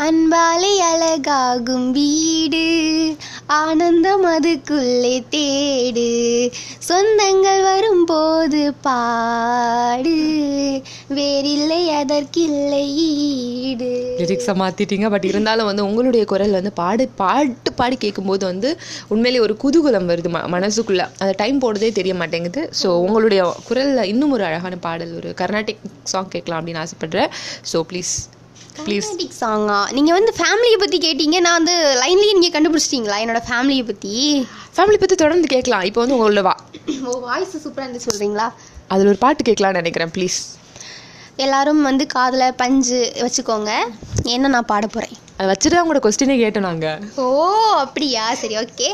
அன்பாலே 0.06 0.70
அழகாகும் 0.92 1.92
வீடு. 1.92 2.62
ஆனந்தம் 3.48 4.24
அதுக்குள்ளே 4.24 5.24
தேடு. 5.34 6.06
சொந்தங்கள் 6.88 7.62
வரும்போது 7.64 8.74
பாடு. 8.86 10.16
வேறில்லை 11.18 11.90
அதற்கில்லை 11.90 12.96
ஈடு. 13.08 13.92
லிரிக்ஸை 14.22 14.56
மாற்றிட்டீங்க 14.64 15.10
பட் 15.10 15.26
இருந்தாலும் 15.26 15.66
வந்து 15.66 15.86
உங்களுடைய 15.86 16.26
குரல் 16.26 16.52
வந்து 16.52 16.74
பாடு 16.74 17.08
பாட்டு 17.08 17.74
பாடி 17.74 17.96
கேட்கும்போது 17.96 18.46
வந்து 18.46 18.78
உண்மையிலேயே 19.08 19.44
ஒரு 19.44 19.58
குதூகலம் 19.64 20.10
வருது 20.12 20.32
ம 20.38 20.44
மனசுக்குள்ளே. 20.58 21.08
அந்த 21.20 21.34
டைம் 21.38 21.62
போடுறதே 21.62 21.92
தெரிய 21.92 22.14
மாட்டேங்குது. 22.14 22.70
ஸோ 22.84 22.86
உங்களுடைய 22.86 23.54
குரலில் 23.64 24.04
இன்னும் 24.04 24.32
ஒரு 24.32 24.44
அழகான 24.44 24.76
பாடல் 24.76 25.16
ஒரு 25.16 25.32
கர்நாடிக் 25.42 25.90
சாங் 26.04 26.28
கேட்கலாம் 26.28 26.62
அப்படின்னு 26.62 26.86
ஆசைப்படுறேன். 26.86 27.32
ஸோ 27.74 27.80
ப்ளீஸ் 27.92 28.14
ப்ளீஸ் 28.86 29.08
கர்நாடிக் 29.08 29.38
சாங்கா 29.42 29.80
நீங்கள் 29.98 30.16
வந்து 30.18 30.32
ஃபேமிலியை 30.40 30.78
பற்றி 30.84 30.98
கேட்டீங்க. 31.06 31.38
நான் 31.46 31.58
வந்து 31.60 31.76
லைன்லேயே 32.02 32.36
நீங்கள் 32.38 32.56
கண்டுபிடிச்சிட்டீங்களா? 32.56 33.18
என்னோட 33.24 33.42
ஃபேமிலியை 33.50 33.86
பற்றி 33.90 34.14
ஃபேமிலி 34.76 34.98
பற்றி 35.02 35.16
தொடர்ந்து 35.24 35.48
கேட்கலாம். 35.54 35.86
இப்போ 35.90 36.00
வந்து 36.04 36.16
உங்களோட 36.18 36.44
வா 36.50 36.56
ஓ 37.08 37.18
வாய்ஸ் 37.28 37.56
சூப்பராக 37.64 37.88
இருந்து 37.88 38.06
சொல்கிறீங்களா 38.08 38.48
அதில் 38.94 39.10
ஒரு 39.12 39.20
பாட்டு 39.26 39.48
கேட்கலாம்னு 39.50 39.82
நினைக்கிறேன் 39.82 40.14
ப்ளீஸ் 40.16 40.40
எல்லாரும் 41.46 41.82
வந்து 41.90 42.04
காதில் 42.16 42.56
பஞ்சு 42.62 43.00
வச்சுக்கோங்க. 43.26 43.72
என்ன 44.36 44.50
நான் 44.56 44.70
பாட 44.72 44.86
போகிறேன் 44.96 45.16
அதை 45.38 45.48
வச்சுட்டு 45.52 45.74
தான் 45.76 45.84
உங்களோட 45.86 46.02
கொஸ்டினே 46.06 46.36
கேட்டோம் 46.42 46.68
நாங்கள் 46.70 47.04
ஓ 47.24 47.28
அப்படியா? 47.84 48.24
சரி 48.42 48.56
ஓகே 48.64 48.90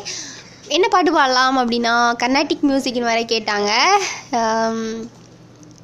என்ன 0.76 0.86
பாட்டு 0.94 1.12
பாடலாம் 1.18 1.58
அப்படின்னா 1.62 1.94
கர்நாடிக் 2.22 2.68
மியூசிக்னு 2.70 3.10
வேற 3.12 3.22
கேட்டாங்க. 3.34 3.72
ஆம், 4.40 4.86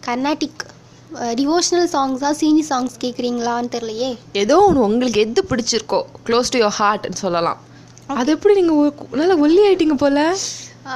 கர்நாடிக் 0.08 0.64
டிவோஷனல் 1.40 1.90
சாங்ஸா 1.94 2.30
சீனி 2.40 2.64
சாங்ஸ் 2.70 2.96
கேட்குறீங்களான்னு 3.04 3.72
தெரியலையே. 3.76 4.10
ஏதோ 4.44 4.56
ஒன்று 4.68 4.86
உங்களுக்கு 4.88 5.20
எது 5.26 5.42
பிடிச்சிருக்கோ 5.52 6.00
க்ளோஸ் 6.28 6.52
டு 6.54 6.60
யோர் 6.64 6.78
ஹார்ட்னு 6.80 7.22
சொல்லலாம். 7.26 7.60
அது 8.20 8.32
எப்படி 8.36 8.54
நீங்கள் 8.60 9.20
நல்லா 9.22 9.36
ஒல்லி 9.46 9.62
ஆயிட்டீங்க 9.68 9.98
போல? 10.04 10.26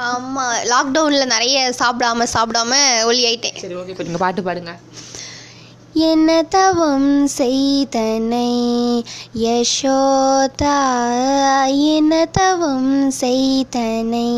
ஆமாம் 0.04 0.56
லாக்டவுனில் 0.72 1.32
நிறைய 1.34 1.58
சாப்பிடாம 1.82 2.26
சாப்பிடாம 2.34 2.72
ஒல்லி 3.10 3.24
ஆயிட்டேன். 3.28 3.56
சரி 3.64 3.76
ஓகே 3.80 3.92
இப்போ 3.94 4.06
நீங்கள் 4.08 4.24
பாட்டு 4.24 4.42
பாடுங்க. 4.48 4.74
என்ன 5.92 6.42
தவம் 6.42 7.26
செய்தனை. 7.26 9.04
யசோதா 9.38 10.80
என்ன 11.76 12.26
தவம் 12.32 13.10
செய்தனை. 13.10 14.30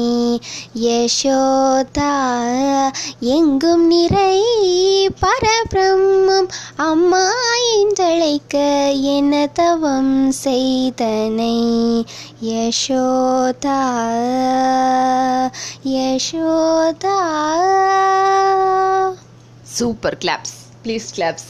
யசோதா 0.82 2.14
எங்கும் 3.20 3.86
நிறை 3.86 4.44
பரபிரம்மம் 5.22 6.48
அம்மா 6.76 7.30
என்றழைக்க 7.76 8.56
என்ன 9.00 9.48
தவம் 9.52 10.32
செய்தனை. 10.32 11.58
Yashoda 12.44 13.82
Yashoda. 15.84 17.18
Super 19.62 20.18
claps 20.20 20.59
please 20.84 21.06
claps 21.16 21.48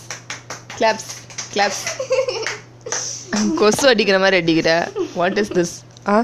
claps 0.79 1.11
claps 1.55 1.83
கொசு 3.61 3.85
அடிக்கிற 3.93 4.16
மாதிரி 4.25 4.37
அடிக்கிற. 4.43 4.71
வாட் 5.21 5.38
இஸ் 5.43 5.53
திஸ் 5.59 5.75
ஆ 6.12 6.14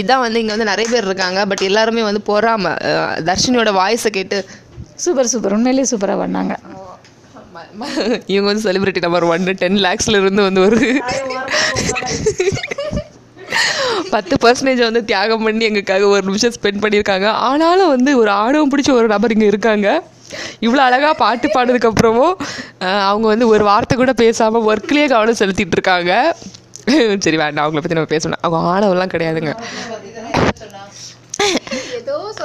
இதான் 0.00 0.22
வந்து 0.24 0.40
இங்கே 0.42 0.52
வந்து 0.54 0.70
நிறைய 0.70 0.86
பேர் 0.92 1.08
இருக்காங்க 1.08 1.40
பட் 1.50 1.64
எல்லாருமே 1.68 2.02
வந்து 2.08 2.22
பொறாம. 2.30 2.72
தர்ஷினியோட 3.28 3.72
வாய்ஸை 3.80 4.10
கேட்டு 4.18 4.38
சூப்பர் 5.04 5.30
சூப்பர் 5.32 5.54
உண்மையிலேயே 5.56 5.88
சூப்பராக 5.92 6.18
பண்ணாங்க. 6.24 6.54
இவங்க 8.32 8.46
வந்து 8.48 8.64
செலிபிரிட்டி 8.66 9.00
நம்பர் 9.04 9.24
ஒன்று 9.32 9.52
டென் 9.62 9.78
லேக்ஸ்ல 9.86 10.18
இருந்து 10.20 10.42
வந்து 10.46 10.60
ஒரு 10.66 10.78
பத்து 14.14 14.34
பர்சன்டேஜ் 14.44 14.80
வந்து 14.86 15.02
தியாகம் 15.10 15.44
பண்ணி 15.46 15.64
எங்களுக்காக 15.68 16.06
ஒரு 16.14 16.22
நிமிஷம் 16.28 16.54
ஸ்பெண்ட் 16.56 16.82
பண்ணியிருக்காங்க. 16.84 17.26
ஆனாலும் 17.48 17.92
வந்து 17.94 18.10
ஒரு 18.22 18.30
ஆணவம் 18.42 18.70
பிடிச்ச 18.72 18.90
ஒரு 19.00 19.08
நபர் 19.14 19.34
இங்கே 19.34 19.50
இருக்காங்க. 19.52 19.88
இவ்வளோ 20.60 20.82
அழகாக 20.84 21.14
பாட்டு 21.16 21.48
பாடுறதுக்கப்புறமும் 21.48 22.34
அஹ், 22.82 23.04
அவங்க 23.08 23.26
வந்து 23.28 23.48
ஒரு 23.48 23.64
வார்த்தை 23.64 23.96
கூட 23.96 24.14
பேசாமல் 24.18 24.66
ஒர்க்லேயே 24.68 25.06
கவனம் 25.08 25.40
செலுத்திட்டு 25.40 25.76
இருக்காங்க. 25.78 26.12
சரி 27.24 27.36
வேண்டாம் 27.36 27.64
அவங்கள 27.64 27.80
பற்றி 27.80 27.98
நம்ம 27.98 28.12
பேசணும். 28.12 28.40
அவங்க 28.42 28.68
ஆணவம்லாம் 28.70 29.12
கிடையாதுங்க. 29.12 29.52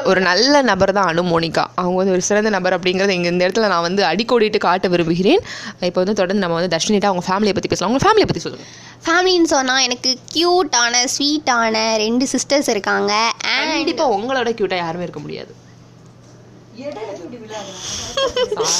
ஒரு 0.10 0.20
நல்ல 0.22 0.56
நபர் 0.62 0.92
தான் 0.92 1.08
அனு 1.08 1.22
மோனிகா. 1.26 1.64
அவங்க 1.76 1.98
வந்து 1.98 2.14
ஒரு 2.14 2.22
சிறந்த 2.22 2.50
நபர் 2.50 2.76
அப்படிங்கிறத 2.76 3.10
இங்கே 3.10 3.32
இந்த 3.32 3.46
இடத்துல 3.46 3.68
நான் 3.68 3.86
வந்து 3.86 4.02
அடிக்கோடிட்டு 4.06 4.60
காட்ட 4.60 4.88
விரும்புகிறேன். 4.88 5.42
இப்போ 5.82 6.00
வந்து 6.02 6.14
தொடர்ந்து 6.14 6.44
நம்ம 6.44 6.58
வந்து 6.60 6.74
தர்ஷினிட்டா 6.76 7.10
அவங்க 7.12 7.26
ஃபேமிலியை 7.28 7.54
பற்றி 7.54 7.72
பேசலாம். 7.72 7.90
அவங்க 7.90 8.04
ஃபேமிலியை 8.06 8.28
பற்றி 8.30 8.44
சொல்லுங்கள் 8.46 8.72
ஃபேமிலின்னு 9.06 9.52
சொன்னால் 9.52 9.84
எனக்கு 9.84 10.12
க்யூட்டான 10.34 11.04
ஸ்வீட்டான 11.16 11.76
ரெண்டு 11.98 12.28
சிஸ்டர்ஸ் 12.34 12.70
இருக்காங்க. 12.70 13.12
அண்ட் 13.54 13.74
கண்டிப்பாக 13.74 14.16
உங்களோட 14.18 14.52
க்யூட்டாக 14.58 14.84
யாருமே 14.84 15.04
இருக்க 15.04 15.20
முடியாது. 15.20 15.52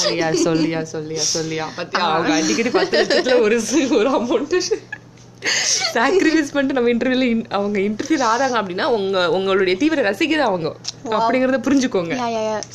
சாரியா 0.00 0.28
சொல்லியா 0.46 0.80
சொல்லியா 0.94 1.22
சொல்லியா. 1.36 1.66
பத்தியா 1.78 2.04
அவங்க 2.12 2.32
அடிக்கடி 2.40 2.70
பத்து 2.76 2.96
லட்சத்துல 3.00 3.40
ஒரு 3.46 3.58
ஒரு 4.00 4.10
அமௌண்ட் 4.20 4.56
சாக்ரிஃபைஸ் 5.96 6.52
பண்ணிட்டு 6.54 6.76
நம்ம 6.76 6.90
இன்டர்வியூல 6.92 7.26
அவங்க 7.56 7.78
இன்டர்வியூ 7.86 8.18
ஆறாங்க 8.30 8.56
அப்படின்னா 8.60 8.86
உங்க 8.96 9.16
உங்களுடைய 9.36 9.74
தீவிர 9.82 10.04
ரசிகர் 10.06 10.42
அவங்க. 10.46 10.68
அப்படிங்கறத 11.18 11.58
புரிஞ்சுக்கோங்க. 11.66 12.14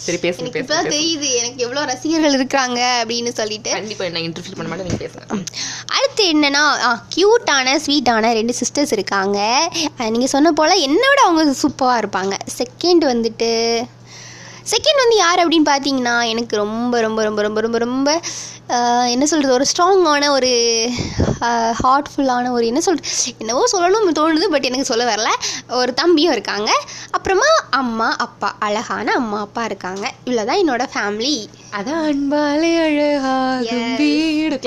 சரி 0.05 0.19
பேசுங்க 0.25 0.49
பேசுங்க 0.57 0.91
தெரியுது 0.95 1.29
எனக்கு 1.39 1.63
எவ்வளோ 1.65 1.84
ரசிகர்கள் 1.91 2.38
இருக்காங்க 2.39 2.79
அப்படின்னு 3.01 3.31
சொல்லிட்டு. 3.39 3.71
கண்டிப்பா 3.77 4.05
என்ன 4.10 4.23
இன்டர்வியூ 4.27 4.55
பண்ண 4.60 4.69
மாட்டேன் 4.71 4.88
நீங்க 4.89 5.01
பேசுங்க. 5.05 5.25
அடுத்து 5.95 6.25
என்னன்னா 6.34 6.63
க்யூட்டான 7.15 7.77
ஸ்வீட்டான 7.86 8.34
ரெண்டு 8.39 8.55
சிஸ்டர்ஸ் 8.62 8.95
இருக்காங்க. 8.97 9.39
நீங்க 10.15 10.29
சொன்ன 10.36 10.53
போல 10.62 10.77
என்னை 10.89 11.07
விட 11.13 11.23
அவங்க 11.29 11.55
சூப்பராக 11.63 12.03
இருப்பாங்க. 12.03 12.38
செகண்ட் 12.60 13.05
வந்துட்டு 13.13 13.51
செகண்ட் 14.69 15.00
வந்து 15.02 15.15
யார் 15.15 15.39
அப்படின்னு 15.39 15.69
பார்த்தீங்கன்னா 15.69 16.30
எனக்கு 16.30 16.56
ரொம்ப 16.56 17.02
ரொம்ப 17.02 17.24
ரொம்ப 17.24 17.41
ரொம்ப 17.41 17.62
ரொம்ப 17.62 17.78
ரொம்ப 17.78 18.10
என்ன 19.10 19.26
சொல்கிறது 19.26 19.54
ஒரு 19.54 19.65
ஸ்ட்ராங்கான 19.71 20.30
ஒரு 20.30 20.52
ஹார்ட்ஃபுல்லான 21.84 22.50
ஒரு 22.50 22.65
என்ன 22.65 22.82
சொல்கிறது 22.82 23.13
என்னவோ 23.38 23.63
சொல்லணும்னு 23.74 24.13
தோணுது 24.19 24.45
பட் 24.54 24.63
எனக்கு 24.63 24.86
சொல்ல 24.86 25.06
வரல. 25.15 25.30
ஒரு 25.69 25.93
தம்பியும் 25.93 26.32
இருக்காங்க. 26.32 26.71
அப்புறமா 27.12 27.50
அம்மா 27.69 28.15
அப்பா 28.26 28.56
அழகான 28.60 29.13
அம்மா 29.13 29.39
அப்பா 29.39 29.65
இருக்காங்க. 29.65 30.13
இவ்வளோதான் 30.26 30.62
என்னோட 30.63 30.86
ஃபேமிலி 30.93 31.36
அதான் 31.78 32.04
அன்பாலே 32.10 32.71
அழகாகும் 32.88 33.69
Yes. 33.71 33.97
வீடு. 33.97 34.60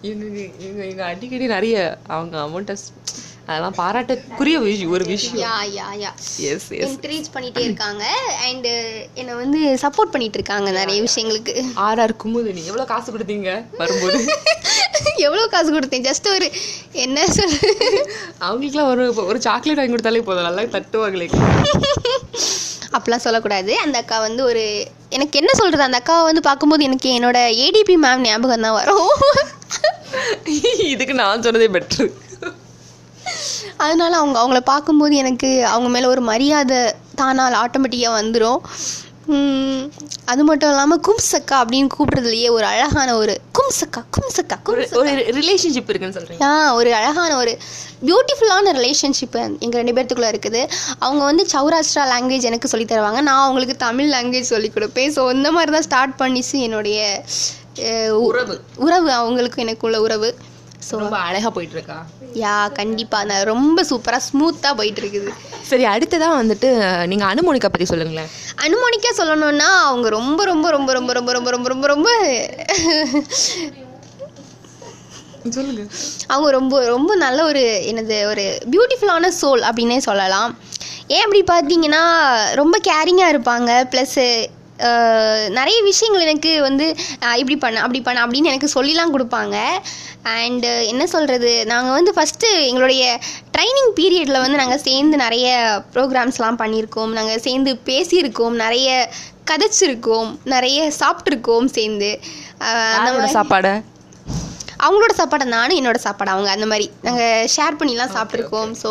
இவங்க 0.00 0.40
இவங்க 0.60 0.84
இவங்க 0.84 1.04
அடிக்கடி 1.04 1.46
நிறைய 1.46 1.98
அவங்க 2.06 2.36
அமௌண்ட்டை 2.38 2.76
அதெல்லாம் 3.48 3.76
பாராட்டக்குரிய 3.80 4.56
விஷயம் 4.66 4.92
ஒரு 4.96 5.04
விஷயம் 5.12 5.40
yeah 5.44 5.54
yeah 6.02 6.10
yes 6.50 6.68
yes 6.76 6.84
encourage 6.86 7.28
பண்ணிட்டே 7.34 7.62
இருக்காங்க. 7.66 8.04
அண்ட் 8.46 8.68
என்னை 9.20 9.34
வந்து 9.40 9.60
சப்போர்ட் 9.82 10.12
பண்ணிட்டு 10.14 10.38
இருக்காங்க 10.40 10.70
நிறைய 10.78 10.98
விஷயங்களுக்கு. 11.08 11.54
ஆர்ஆர் 11.86 12.14
குமுது 12.22 12.54
நீ 12.58 12.62
எவ்வளோ 12.70 12.86
காசு 12.92 13.12
கொடுத்தீங்க 13.16 13.50
வரும்போது? 13.80 14.20
எவ்வளோ 15.26 15.44
காசு 15.54 15.70
கொடுத்தேன்? 15.74 16.06
ஜஸ்ட் 16.08 16.28
ஒரு 16.36 16.46
என்ன 17.04 17.26
சொல் 17.36 17.54
அவங்களுக்குலாம் 18.46 18.90
ஒரு 18.94 19.04
ஒரு 19.30 19.38
சாக்லேட் 19.48 19.80
வாங்கி 19.80 19.94
கொடுத்தாலே 19.94 20.24
போதும். 20.30 20.48
நல்லா 20.48 20.64
தட்டுவாங்களே. 20.76 21.28
அப்படிலாம் 22.96 23.24
சொல்லக்கூடாது. 23.26 23.72
அந்த 23.84 23.96
அக்கா 24.02 24.16
வந்து 24.28 24.42
ஒரு 24.50 24.64
எனக்கு 25.16 25.38
என்ன 25.40 25.52
சொல்றது? 25.60 25.86
அந்த 25.88 26.00
அக்காவை 26.02 26.24
வந்து 26.30 26.42
பார்க்கும்போது 26.48 26.84
எனக்கு 26.90 27.08
என்னோட 27.18 27.38
ஏடிபி 27.66 27.96
மேம் 28.06 28.26
ஞாபகம் 28.28 28.66
தான் 28.68 28.78
வரும். 28.80 29.08
இதுக்கு 30.92 31.14
நான் 31.22 31.44
சொன்னதே 31.46 31.68
பெட்ரு. 31.76 32.06
அதனால 33.76 34.12
அவங்க 34.16 34.38
அவங்கள 34.40 34.60
பார்க்கும்போது 34.72 35.16
எனக்கு 35.16 35.48
அவங்க 35.72 35.88
மேலே 35.88 36.06
ஒரு 36.06 36.20
மரியாதை 36.20 36.82
தானால் 37.22 37.62
ஆட்டோமேட்டிக்காக 37.64 38.18
வந்துடும் 38.20 38.60
அது 40.30 40.42
மட்டும் 40.48 40.70
இல்லாமல் 40.72 41.00
கும்சக்கா 41.06 41.56
அப்படின்னு 41.62 41.88
கூப்பிடுறதுலயே 41.94 42.48
ஒரு 42.56 42.66
அழகான 42.70 43.16
ஒரு 43.16 43.34
கும்சக்கா 43.58 44.00
கும்சக்கா 44.16 44.56
ஒரு 45.00 45.12
ரிலேஷன்ஷிப் 45.38 45.90
இருக்குன்னு 45.90 46.16
சொல்றீங்க. 46.16 46.42
ஆ 46.48 46.74
ஒரு 46.78 46.90
அழகான 46.98 47.30
ஒரு 47.42 47.52
பியூட்டிஃபுல்லான 48.08 48.74
ரிலேஷன்ஷிப் 48.78 49.38
எங்கள் 49.64 49.80
ரெண்டு 49.80 49.94
பேர்த்துக்குள்ளே 49.96 50.32
இருக்குது. 50.34 50.62
அவங்க 50.98 51.22
வந்து 51.24 51.46
சௌராஷ்டிரா 51.54 52.04
லாங்குவேஜ் 52.12 52.48
எனக்கு 52.50 52.72
சொல்லி 52.72 52.86
தருவாங்க. 52.92 53.20
நான் 53.28 53.44
அவங்களுக்கு 53.44 53.76
தமிழ் 53.86 54.12
லாங்குவேஜ் 54.14 54.52
சொல்லி 54.54 54.70
கொடுப்பேன். 54.76 55.12
ஸோ 55.16 55.24
இந்த 55.38 55.52
மாதிரி 55.52 55.72
தான் 55.76 55.86
ஸ்டார்ட் 55.88 56.20
பண்ணிச்சு 56.22 56.58
என்னுடைய 56.68 56.98
உறவு. 58.28 58.56
உறவு 58.86 59.10
அவங்களுக்கும் 59.20 59.64
எனக்குள்ள 59.66 60.00
உறவு. 60.00 60.28
ஸோ 60.86 60.94
ரொம்ப 61.02 61.16
அழகா 61.26 61.50
போயிட்டு 61.56 61.76
இருக்கா 61.78 61.98
யா 62.44 62.54
கண்டிப்பாக 62.78 63.28
நான் 63.30 63.48
ரொம்ப 63.52 63.84
சூப்பராக 63.90 64.24
ஸ்மூத்தாக 64.28 64.78
போயிட்டு 64.80 65.00
இருக்குது 65.02 65.30
சரி 65.70 65.84
அடுத்ததா 65.92 66.28
வந்துட்டு 66.40 66.68
நீங்க 67.10 67.24
அனுமோனிகா 67.32 67.68
பத்தி 67.68 67.86
சொல்லுங்களேன். 67.92 68.30
அனுமோனிக்கா 68.66 69.10
சொல்லணும்னா 69.20 69.68
அவங்க 69.90 70.08
ரொம்ப 70.18 70.40
ரொம்ப 70.50 70.70
ரொம்ப 70.76 70.92
ரொம்ப 70.98 71.12
ரொம்ப 71.18 71.32
ரொம்ப 71.36 71.50
ரொம்ப 71.54 71.68
ரொம்ப 71.72 71.86
ரொம்ப 71.94 72.08
சொல்லுங்க. 75.56 75.82
அவங்க 76.34 76.50
ரொம்ப 76.58 76.74
ரொம்ப 76.94 77.14
நல்ல 77.24 77.40
ஒரு 77.50 77.62
என்னது 77.90 78.18
ஒரு 78.32 78.44
பியூட்டிஃபுல்லான 78.72 79.30
சோல் 79.40 79.64
அப்படின்னே 79.68 79.98
சொல்லலாம். 80.08 80.52
ஏன் 81.14 81.24
அப்படி 81.24 81.42
பார்த்தீங்கன்னா 81.50 82.02
ரொம்ப 82.60 82.76
கேரிங்காக 82.90 83.32
இருப்பாங்க. 83.34 83.70
ப்ளஸ்ஸு 83.92 84.26
நிறைய 85.58 85.78
விஷயங்கள் 85.90 86.24
எனக்கு 86.26 86.52
வந்து 86.68 86.86
இப்படி 87.40 87.56
பண்ண 87.64 87.82
அப்படி 87.84 88.00
பண்ண 88.06 88.24
அப்படின்னு 88.24 88.50
எனக்கு 88.52 88.68
சொல்லிலாம் 88.76 89.14
கொடுப்பாங்க. 89.14 89.56
அண்டு 90.34 90.70
என்ன 90.92 91.04
சொல்கிறது 91.14 91.52
நாங்கள் 91.72 91.96
வந்து 91.98 92.12
ஃபஸ்ட்டு 92.16 92.50
எங்களுடைய 92.68 93.04
ட்ரைனிங் 93.54 93.92
பீரியடில் 93.98 94.42
வந்து 94.44 94.60
நாங்கள் 94.62 94.84
சேர்ந்து 94.88 95.16
நிறைய 95.24 95.48
ப்ரோக்ராம்ஸ்லாம் 95.94 96.60
பண்ணியிருக்கோம். 96.62 97.14
நாங்கள் 97.18 97.42
சேர்ந்து 97.46 97.72
பேசியிருக்கோம் 97.90 98.56
நிறைய 98.64 98.88
கதைச்சிருக்கோம் 99.50 100.30
நிறைய 100.54 100.78
சாப்பிட்ருக்கோம் 101.00 101.66
சேர்ந்து. 101.78 102.12
சாப்பாடை? 103.38 103.74
அவங்களோட 104.84 105.12
சாப்பாடை 105.18 105.44
நானும் 105.56 105.78
என்னோட 105.80 105.98
சாப்பாடு 106.06 106.32
அவங்க 106.34 106.50
அந்த 106.54 106.66
மாதிரி. 106.70 106.86
நாங்கள் 107.06 107.48
ஷேர் 107.56 107.78
பண்ணிலாம் 107.80 108.14
சாப்பிட்ருக்கோம் 108.16 108.72
ஸோ 108.82 108.90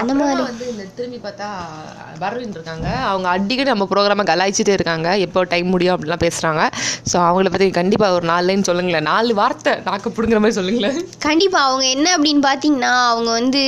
அந்த 0.00 0.12
மாதிரி. 0.18 0.42
வந்து 0.48 0.66
இந்த 0.72 0.84
திரும்பி 0.96 1.18
பார்த்தா 1.24 1.46
பரவின் 2.22 2.54
இருக்காங்க. 2.56 2.88
அவங்க 3.10 3.28
அடிக்கடி 3.34 3.68
நம்ம 3.72 3.86
ப்ரோக்ராமை 3.92 4.24
கலாய்ச்சிட்டே 4.30 4.74
இருக்காங்க. 4.78 5.08
எப்போ 5.26 5.42
டைம் 5.52 5.68
முடியும் 5.74 5.94
அப்படிலாம் 5.94 6.24
பேசுகிறாங்க 6.26 6.62
ஸோ 7.10 7.16
அவங்கள 7.28 7.50
பற்றி 7.54 7.68
கண்டிப்பாக 7.80 8.16
ஒரு 8.18 8.26
நாலு 8.32 8.46
லைன் 8.50 8.68
சொல்லுங்களேன். 8.70 9.08
நாலு 9.12 9.32
வார்த்தை 9.40 9.74
நாக்கு 9.88 10.14
பிடுங்குற 10.16 10.40
மாதிரி 10.44 10.58
சொல்லுங்களேன். 10.60 10.98
கண்டிப்பாக 11.28 11.68
அவங்க 11.68 11.86
என்ன 11.96 12.08
அப்படின்னு 12.16 12.44
பார்த்தீங்கன்னா 12.48 12.92
அவங்க 13.12 13.30
வந்து 13.40 13.64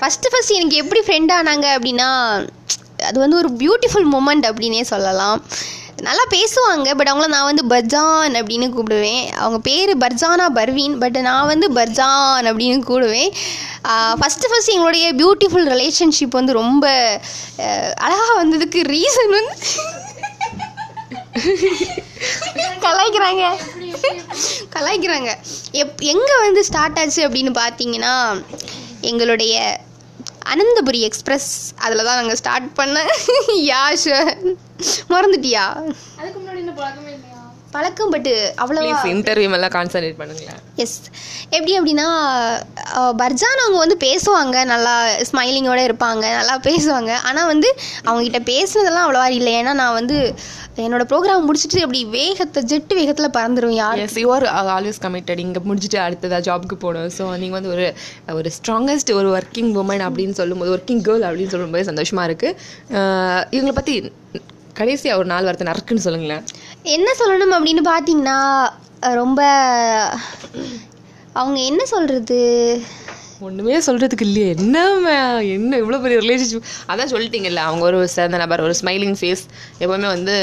ஃபஸ்ட்டு 0.00 0.32
ஃபஸ்ட் 0.34 0.56
எனக்கு 0.58 0.82
எப்படி 0.84 1.02
ஃப்ரெண்ட் 1.06 1.34
ஆனாங்க 1.38 1.68
அப்படின்னா 1.78 2.10
அது 3.08 3.18
வந்து 3.24 3.40
ஒரு 3.42 3.50
பியூட்டிஃபுல் 3.62 4.06
மூமெண்ட் 4.12 4.46
அப்படின்னே 4.50 4.84
சொல்லலாம். 4.94 5.40
நல்லா 6.04 6.24
பேசுவாங்க 6.30 6.88
பட் 6.96 7.08
அவங்கள 7.08 7.26
நான் 7.26 7.48
வந்து 7.50 7.64
பர்ஜான் 7.72 8.34
அப்படின்னு 8.40 8.66
கூப்பிடுவேன். 8.74 9.26
அவங்க 9.42 9.58
பேர் 9.58 9.92
பர்ஜானா 9.98 10.46
பர்வீன் 10.54 10.98
பட் 10.98 11.18
நான் 11.18 11.46
வந்து 11.46 11.68
பர்ஜான் 11.78 12.48
அப்படின்னு 12.50 12.80
கூடுவேன் 12.90 13.32
ஃபஸ்ட்டு 14.20 14.50
ஃபஸ்ட் 14.52 14.72
எங்களுடைய 14.74 15.06
பியூட்டிஃபுல் 15.14 15.68
ரிலேஷன்ஷிப் 15.74 16.38
வந்து 16.38 16.52
ரொம்ப 16.52 16.86
அழகாக 17.96 18.36
வந்ததுக்கு 18.42 18.82
ரீசன் 18.94 19.34
வந்து 19.36 19.56
கலாய்க்கிறாங்க. 22.84 23.44
கலாய்க்கிறாங்க. 24.74 25.30
எப் 25.72 26.00
எங்கே 26.00 26.36
வந்து 26.40 26.64
ஸ்டார்ட் 26.64 26.98
ஆச்சு 26.98 27.28
அப்படின்னு 27.28 27.52
பார்த்தீங்கன்னா 27.62 28.14
எங்களுடைய 29.00 29.84
அனந்தபுரி 30.52 31.00
எக்ஸ்பிரஸ் 31.00 31.48
அதில் 31.76 32.04
தான் 32.04 32.18
நாங்கள் 32.20 32.36
ஸ்டார்ட் 32.36 32.68
பண்ண. 32.74 32.96
யா 33.70 33.82
ஷுவர் 34.02 34.32
மறந்துட்டியா? 35.08 35.64
பழக்கம் 37.76 38.12
பட்டு 38.16 38.34
அவ்வளோ 38.64 38.82
இன்டர்வியூ 39.14 39.54
எல்லாம் 39.60 39.74
கான்சன்ட்ரேட் 39.78 40.20
பண்ணுங்களேன். 40.20 40.60
எஸ் 40.84 40.98
எப்படி 41.56 41.72
அப்படின்னா 41.78 42.08
பர்ஜான் 43.22 43.62
அவங்க 43.64 43.78
வந்து 43.84 43.96
பேசுவாங்க 44.04 44.56
நல்லா 44.74 44.94
ஸ்மைலிங்கோட 45.30 45.80
இருப்பாங்க 45.88 46.24
நல்லா 46.38 46.54
பேசுவாங்க. 46.68 47.12
ஆனால் 47.30 47.50
வந்து 47.54 47.68
அவங்ககிட்ட 48.06 48.40
பேசுனதெல்லாம் 48.52 49.06
அவ்வளோவா 49.06 49.28
இல்லை. 49.38 49.52
ஏன்னா 49.62 49.74
நான் 49.82 49.98
வந்து 50.00 50.18
என்னோட 50.84 51.04
ப்ரோக்ராம் 51.10 51.46
முடிச்சுட்டு 51.48 51.84
அப்படி 51.84 52.00
வேகத்தை 52.16 52.60
ஜெட்டு 52.70 52.96
வேகத்தில் 52.98 53.34
பறந்துடும் 53.36 53.76
யார் 53.82 54.00
எஸ் 54.06 54.18
யூஆர் 54.24 54.46
ஆல்வேஸ் 54.74 55.00
கமிட்டட் 55.04 55.40
இங்கே 55.44 55.60
முடிச்சுட்டு 55.68 55.98
அடுத்ததாக 56.06 56.40
ஜாப்க்கு 56.48 56.76
போகணும். 56.82 57.12
ஸோ 57.16 57.24
நீங்கள் 57.42 57.58
வந்து 57.58 57.72
ஒரு 57.76 57.86
ஒரு 58.40 58.50
ஸ்ட்ராங்கஸ்ட் 58.56 59.12
ஒரு 59.20 59.30
ஒர்க்கிங் 59.38 59.72
உமன் 59.82 60.04
அப்படின்னு 60.08 60.38
சொல்லும்போது 60.40 60.74
ஒர்க்கிங் 60.76 61.02
கேர்ள் 61.08 61.24
அப்படின்னு 61.28 61.54
சொல்லும்போது 61.54 61.88
சந்தோஷமாக 61.92 62.28
இருக்குது 62.30 62.58
இவங்களை 63.56 63.74
பற்றி 63.80 63.96
கடைசியாக 64.80 65.20
ஒரு 65.20 65.28
நாலு 65.32 65.46
வார்த்தை 65.46 65.66
நறுக்குன்னு 65.68 66.04
சொல்லுங்களேன். 66.06 66.42
என்ன 66.86 67.08
சொல்லணும் 67.18 67.54
அப்படின்னு 67.56 67.82
பார்த்தீங்கன்னா 67.84 68.38
ரொம்ப 69.14 69.40
அவங்க 71.32 71.58
என்ன 71.60 71.82
சொல்கிறது 71.84 72.42
ஒன்றுமே 73.46 73.78
சொல்கிறதுக்கு 73.86 74.26
இல்லையே. 74.26 74.50
என்ன 74.62 74.76
என்ன 75.56 75.78
இவ்வளோ 75.82 75.98
பெரிய 76.04 76.18
ரிலேஷன்ஷிப் 76.24 76.68
அதான் 76.90 77.10
சொல்லிட்டீங்கல்ல 77.12 77.62
அவங்க 77.68 77.84
ஒரு 77.90 77.98
சிறந்த 78.14 78.36
நபர் 78.42 78.62
ஒரு 78.66 78.74
ஸ்மைலிங் 78.80 79.16
ஃபேஸ் 79.20 79.42
எப்பவுமே 79.82 80.08
வந்து 80.14 80.36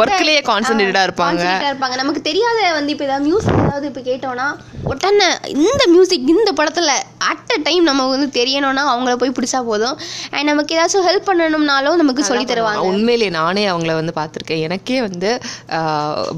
ஒர்க்லேயே 0.00 0.40
கான்சன்ட்ரேட்டடாக 0.50 1.06
இருப்பாங்க 1.08 1.38
கான்சன்ட்ரேட்டாக 1.38 1.72
இருப்பாங்க. 1.72 1.96
நமக்கு 2.02 2.22
தெரியாத 2.28 2.58
வந்து 2.78 2.92
இப்போ 2.94 3.06
ஏதாவது 3.08 3.26
மியூசிக் 3.28 3.60
ஏதாவது 3.62 3.88
இப்போ 3.90 4.02
கேட்டோன்னா 4.10 4.48
உடனே 4.90 5.28
இந்த 5.66 5.82
மியூசிக் 5.94 6.28
இந்த 6.34 6.52
படத்தில் 6.58 6.92
அட் 7.30 7.52
அ 7.54 7.58
டைம் 7.68 7.88
நமக்கு 7.90 8.14
வந்து 8.16 8.28
தெரியணும்னா 8.38 8.84
அவங்கள 8.92 9.14
போய் 9.22 9.34
பிடிச்சா 9.38 9.60
போதும். 9.70 9.96
அண்ட் 10.34 10.48
நமக்கு 10.50 10.76
ஏதாச்சும் 10.76 11.06
ஹெல்ப் 11.08 11.26
பண்ணணும்னாலும் 11.30 11.98
நமக்கு 12.02 12.28
சொல்லி 12.28 12.44
தருவாங்க. 12.50 12.84
உண்மையிலேயே 12.92 13.30
நானே 13.38 13.64
அவங்கள 13.72 13.94
வந்து 14.00 14.14
பார்த்துருக்கேன். 14.20 14.62
எனக்கே 14.68 14.98
வந்து 15.06 15.30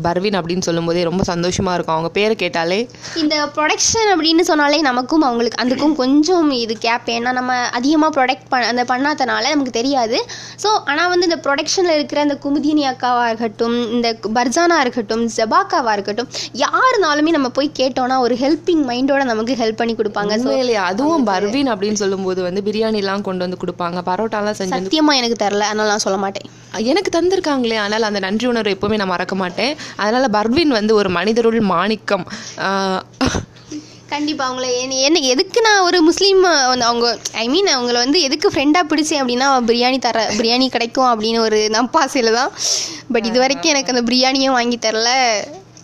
பர்வீன் 0.07 0.38
அப்படின்னு 0.40 0.66
சொல்லும்போதே 0.68 1.05
ரொம்ப 1.11 1.24
சந்தோஷமா 1.33 1.74
இருக்கும். 1.76 1.96
அவங்க 1.96 2.12
பேரை 2.18 2.37
கேட்டாலே 2.44 2.81
இந்த 3.24 3.37
ப்ரொடக்ஷன் 3.59 4.11
அப்படின்னு 4.14 4.44
சொன்னாலே 4.53 4.81
நமக்கும் 4.90 5.26
அவங்களுக்கு 5.29 5.61
அதுக்கும் 5.81 6.01
கொஞ்சம் 6.01 6.49
இது 6.62 6.75
கேப் 6.85 7.07
ஏன்னா 7.14 7.31
நம்ம 7.38 7.53
அதிகமாக 7.79 8.11
ப்ரொடக்ட் 8.16 8.49
பண்ண 8.53 8.64
அந்த 8.73 8.83
பண்ணாதனால 8.90 9.53
நமக்கு 9.55 9.73
தெரியாது. 9.79 10.19
ஸோ 10.62 10.69
ஆனால் 10.90 11.09
வந்து 11.12 11.27
இந்த 11.29 11.38
ப்ரொடக்ஷனில் 11.45 11.95
இருக்கிற 11.99 12.19
இந்த 12.27 12.37
குமுதினி 12.45 12.83
அக்காவாக 12.90 13.29
இருக்கட்டும் 13.31 13.77
இந்த 13.97 14.09
பர்ஜானா 14.38 14.77
இருக்கட்டும் 14.85 15.25
ஜபாக்காவாக 15.37 15.95
இருக்கட்டும் 15.97 16.29
யாருனாலுமே 16.64 17.33
நம்ம 17.37 17.51
போய் 17.59 17.71
கேட்டோம்னா 17.81 18.19
ஒரு 18.27 18.37
ஹெல்பிங் 18.43 18.85
மைண்டோட 18.90 19.25
நமக்கு 19.33 19.57
ஹெல்ப் 19.62 19.81
பண்ணி 19.81 19.97
கொடுப்பாங்க. 20.01 20.38
ஸோ 20.45 20.53
அதுவும் 20.90 21.27
பர்வீன் 21.33 21.73
அப்படின்னு 21.75 22.03
சொல்லும்போது 22.05 22.40
வந்து 22.49 22.62
பிரியாணிலாம் 22.69 23.27
கொண்டு 23.29 23.45
வந்து 23.47 23.61
கொடுப்பாங்க. 23.64 24.01
பரோட்டாலாம் 24.11 24.59
செஞ்சு 24.61 24.77
சத்தியமாக 24.77 25.21
எனக்கு 25.23 25.38
தெரில 25.45 25.69
அதனால 25.71 25.90
நான் 25.95 26.07
சொல்ல 26.07 26.19
மாட்டேன். 26.25 26.49
எனக்கு 26.90 27.11
தந்திருக்காங்களே 27.19 27.79
அதனால் 27.85 28.09
அந்த 28.11 28.21
நன்றி 28.27 28.47
உணர்வு 28.51 28.75
எப்பவுமே 28.77 28.99
நான் 29.01 29.14
மறக்க 29.14 29.35
மாட்டேன். 29.45 29.73
அதனால 30.03 30.27
பர்வீன் 30.38 30.77
வந்து 30.81 30.93
ஒரு 31.01 31.11
மனிதருள் 31.19 31.61
மாணிக்கம். 31.75 32.27
கண்டிப்பாக 34.11 34.55
அவங்கள 34.55 34.79
என்ன- 34.79 35.18
எதுக்கு 35.18 35.61
நான் 35.61 35.83
ஒரு 35.83 36.03
முஸ்லீம் 36.03 36.40
வந்து 36.40 36.85
அவங்க 36.85 37.18
ஐ 37.33 37.49
மீன் 37.49 37.66
அவங்கள 37.66 37.92
வந்து 37.92 38.20
எதுக்கு 38.20 38.49
ஃப்ரெண்டாக 38.49 38.87
பிடிச்சேன் 38.88 39.23
அப்படின்னா 39.23 39.46
பிரியாணி 39.61 39.99
தர 39.99 40.33
பிரியாணி 40.38 40.68
கிடைக்கும் 40.68 41.20
அப்படின்னு 41.20 41.38
ஒரு 41.38 41.68
நம்பாசையில் 41.73 42.33
தான். 42.33 42.51
பட் 43.12 43.25
இது 43.25 43.38
வரைக்கும் 43.38 43.70
எனக்கு 43.70 43.96
அந்த 43.96 44.14
பிரியாணியும் 44.14 44.53
வாங்கி 44.53 44.79
தரல. 44.81 45.09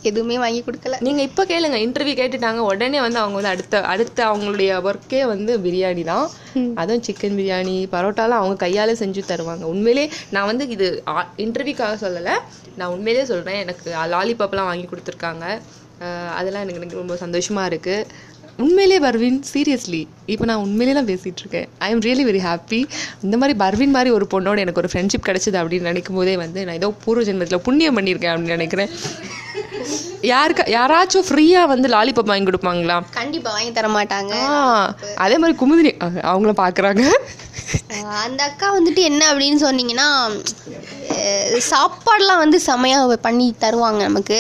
எதுவுமே 0.03 0.39
வாங்கி 0.39 0.65
கொடுக்கல. 0.67 0.95
நீங்க 1.01 1.23
இப்ப 1.23 1.45
கேளுங்க 1.45 1.75
இன்டர்வியூ 1.85 2.15
கேட்டுட்டாங்க 2.15 2.57
உடனே 2.57 3.01
வந்து 3.01 3.19
அவங்க 3.19 3.35
வந்து 3.35 3.49
அடுத்த 3.49 3.81
அடுத்த 3.81 4.27
அவங்களுடைய 4.27 4.81
ஒர்க்கே 4.81 5.27
வந்து 5.27 5.59
பிரியாணி 5.59 6.05
தான். 6.05 6.31
அதுவும் 6.75 7.03
சிக்கன் 7.03 7.39
பிரியாணி 7.41 7.89
பரோட்டாலாம் 7.93 8.39
அவங்க 8.41 8.67
கையால 8.67 8.91
செஞ்சு 8.99 9.21
தருவாங்க. 9.29 9.63
உண்மையிலே 9.63 10.11
நான் 10.31 10.47
வந்து 10.47 10.69
இது 10.69 11.03
இன்டர்வியூக்காக 11.37 11.97
சொல்லலை. 12.01 12.31
நான் 12.77 12.91
உண்மையிலே 12.91 13.25
சொல்றேன் 13.25 13.59
எனக்கு 13.59 13.95
லாலிபாப்லாம் 14.07 14.65
வாங்கி 14.65 14.87
கொடுத்துருக்காங்க. 14.87 15.61
அதெல்லாம் 16.37 16.63
எனக்கு 16.63 16.81
எனக்கு 16.81 16.97
ரொம்ப 16.97 17.15
சந்தோஷமா 17.21 17.65
இருக்கு. 17.67 17.97
உண்மையிலே 18.59 18.99
பர்வீன் 18.99 19.39
சீரியஸ்லி 19.49 20.01
இப்போ 20.27 20.45
நான் 20.45 20.63
உண்மையிலே 20.63 20.93
தான் 20.95 21.09
பேசிட்டு 21.09 21.43
இருக்கேன். 21.43 21.67
I 21.79 21.91
am 21.91 22.03
really 22.05 22.25
very 22.27 22.41
happy 22.45 22.79
இந்த 23.25 23.37
மாதிரி 23.37 23.55
பர்வீன் 23.59 23.91
மாதிரி 23.91 24.11
ஒரு 24.11 24.27
பொண்ணோட 24.33 24.59
எனக்கு 24.59 24.83
ஒரு 24.83 24.91
ஃப்ரெண்ட்ஷிப் 24.93 25.27
கிடைச்சது 25.27 25.59
அப்படின்னு 25.61 25.89
நினைக்கும் 25.89 26.17
போதே 26.17 26.35
வந்து 26.37 26.65
நான் 26.65 26.79
ஏதோ 26.79 26.91
பூர்வ 27.03 27.25
ஜென்மத்தில் 27.25 27.65
புண்ணியம் 27.67 27.99
பண்ணியிருக்கேன் 27.99 28.33
அப்படின்னு 28.33 28.57
நினைக்கிறேன். 28.57 28.91
யாருக்கா 30.27 30.65
யாராச்சும் 30.73 31.27
ஃப்ரீயாக 31.27 31.67
வந்து 31.69 31.89
லாலிபாப் 31.89 32.31
வாங்கி 32.31 32.47
கொடுப்பாங்களா? 32.47 32.97
கண்டிப்பாக 33.13 33.55
வாங்கி 33.57 33.73
தர 33.73 33.89
மாட்டாங்க. 33.91 34.35
அதே 35.25 35.37
மாதிரி 35.39 35.59
குமுதினி 35.59 35.93
அஹ், 35.99 36.23
அவங்களும் 36.25 36.63
பார்க்குறாங்க 36.63 37.03
அந்த 38.25 38.41
அக்கா 38.43 38.67
வந்துட்டு 38.75 39.03
என்ன 39.03 39.23
அப்படின்னு 39.33 39.61
சொன்னீங்கன்னா 39.63 40.09
சாப்பாடுலாம் 41.69 42.39
வந்து 42.39 42.59
செமையாக 42.67 43.17
பண்ணி 43.23 43.55
தருவாங்க 43.61 44.01
நமக்கு. 44.03 44.39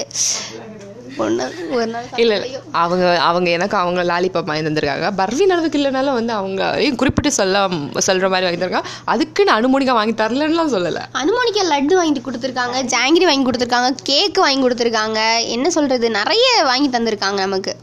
இல்லை 1.24 2.36
இல்லை. 2.38 2.38
அவங்க 2.82 3.04
அவங்க 3.28 3.48
எனக்கு 3.50 3.76
அவங்க 3.82 4.00
லாலிபாப் 4.10 4.48
வாங்கி 4.50 4.64
தந்திருக்காங்க. 4.68 5.08
பர்வீன் 5.20 5.52
அளவுக்கு 5.54 5.78
இல்லைனாலும் 5.80 6.18
வந்து 6.18 6.32
அவங்க 6.32 6.62
ஏன் 6.86 6.98
குறிப்பிட்டு 7.02 7.32
சொல்ல 7.38 7.68
சொல்கிற 8.08 8.28
மாதிரி 8.28 8.48
வாங்கி 8.48 8.62
தருக்காங்க 8.62 8.92
அதுக்கு 9.14 9.44
நான் 9.44 9.58
அனுமோனிகா 9.58 9.96
வாங்கி 10.00 10.16
தரலன்னுலாம் 10.22 10.74
சொல்லலை. 10.76 11.02
அனுமோனிக்கா 11.22 11.64
லட்டு 11.72 12.00
வாங்கிட்டு 12.00 12.26
கொடுத்துருக்காங்க 12.28 12.76
ஜாங்கிரி 12.94 13.26
வாங்கி 13.30 13.46
கொடுத்துருக்காங்க 13.48 13.90
கேக்கு 14.10 14.40
வாங்கி 14.46 14.62
கொடுத்துருக்காங்க. 14.66 15.20
என்ன 15.56 15.70
சொல்கிறது 15.70 16.10
நிறைய 16.20 16.46
வாங்கி 16.70 16.90
தந்திருக்காங்க 16.98 17.40
நமக்கு. 17.48 17.74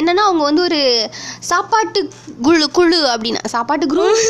என்னன்னா 0.00 0.24
அவங்க 0.28 0.42
வந்து 0.48 0.62
ஒரு 0.68 0.80
சாப்பாட்டு 1.50 2.00
குழு 2.46 2.66
குழு 2.78 2.98
அப்படின்னா 3.12 3.42
சாப்பாட்டு 3.54 3.86
குரூப் 3.92 4.20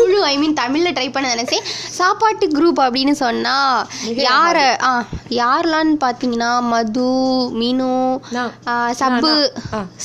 குழு 0.00 0.18
ஐ 0.24 0.34
மீன் 0.42 0.56
தமிழில் 0.60 0.94
ட்ரை 0.96 1.06
பண்ண 1.12 1.34
நினைச்சேன். 1.34 1.64
சாப்பாட்டு 2.00 2.46
குரூப் 2.56 2.80
அப்படின்னு 2.84 3.14
சொன்னால் 3.22 3.86
யார 4.26 4.58
ஆ 4.88 4.90
யாரெல்லாம்னு 5.40 5.96
பார்த்தீங்கன்னா 6.04 6.50
மது 6.72 7.08
மீனு 7.60 7.90
சப்பு. 9.00 9.34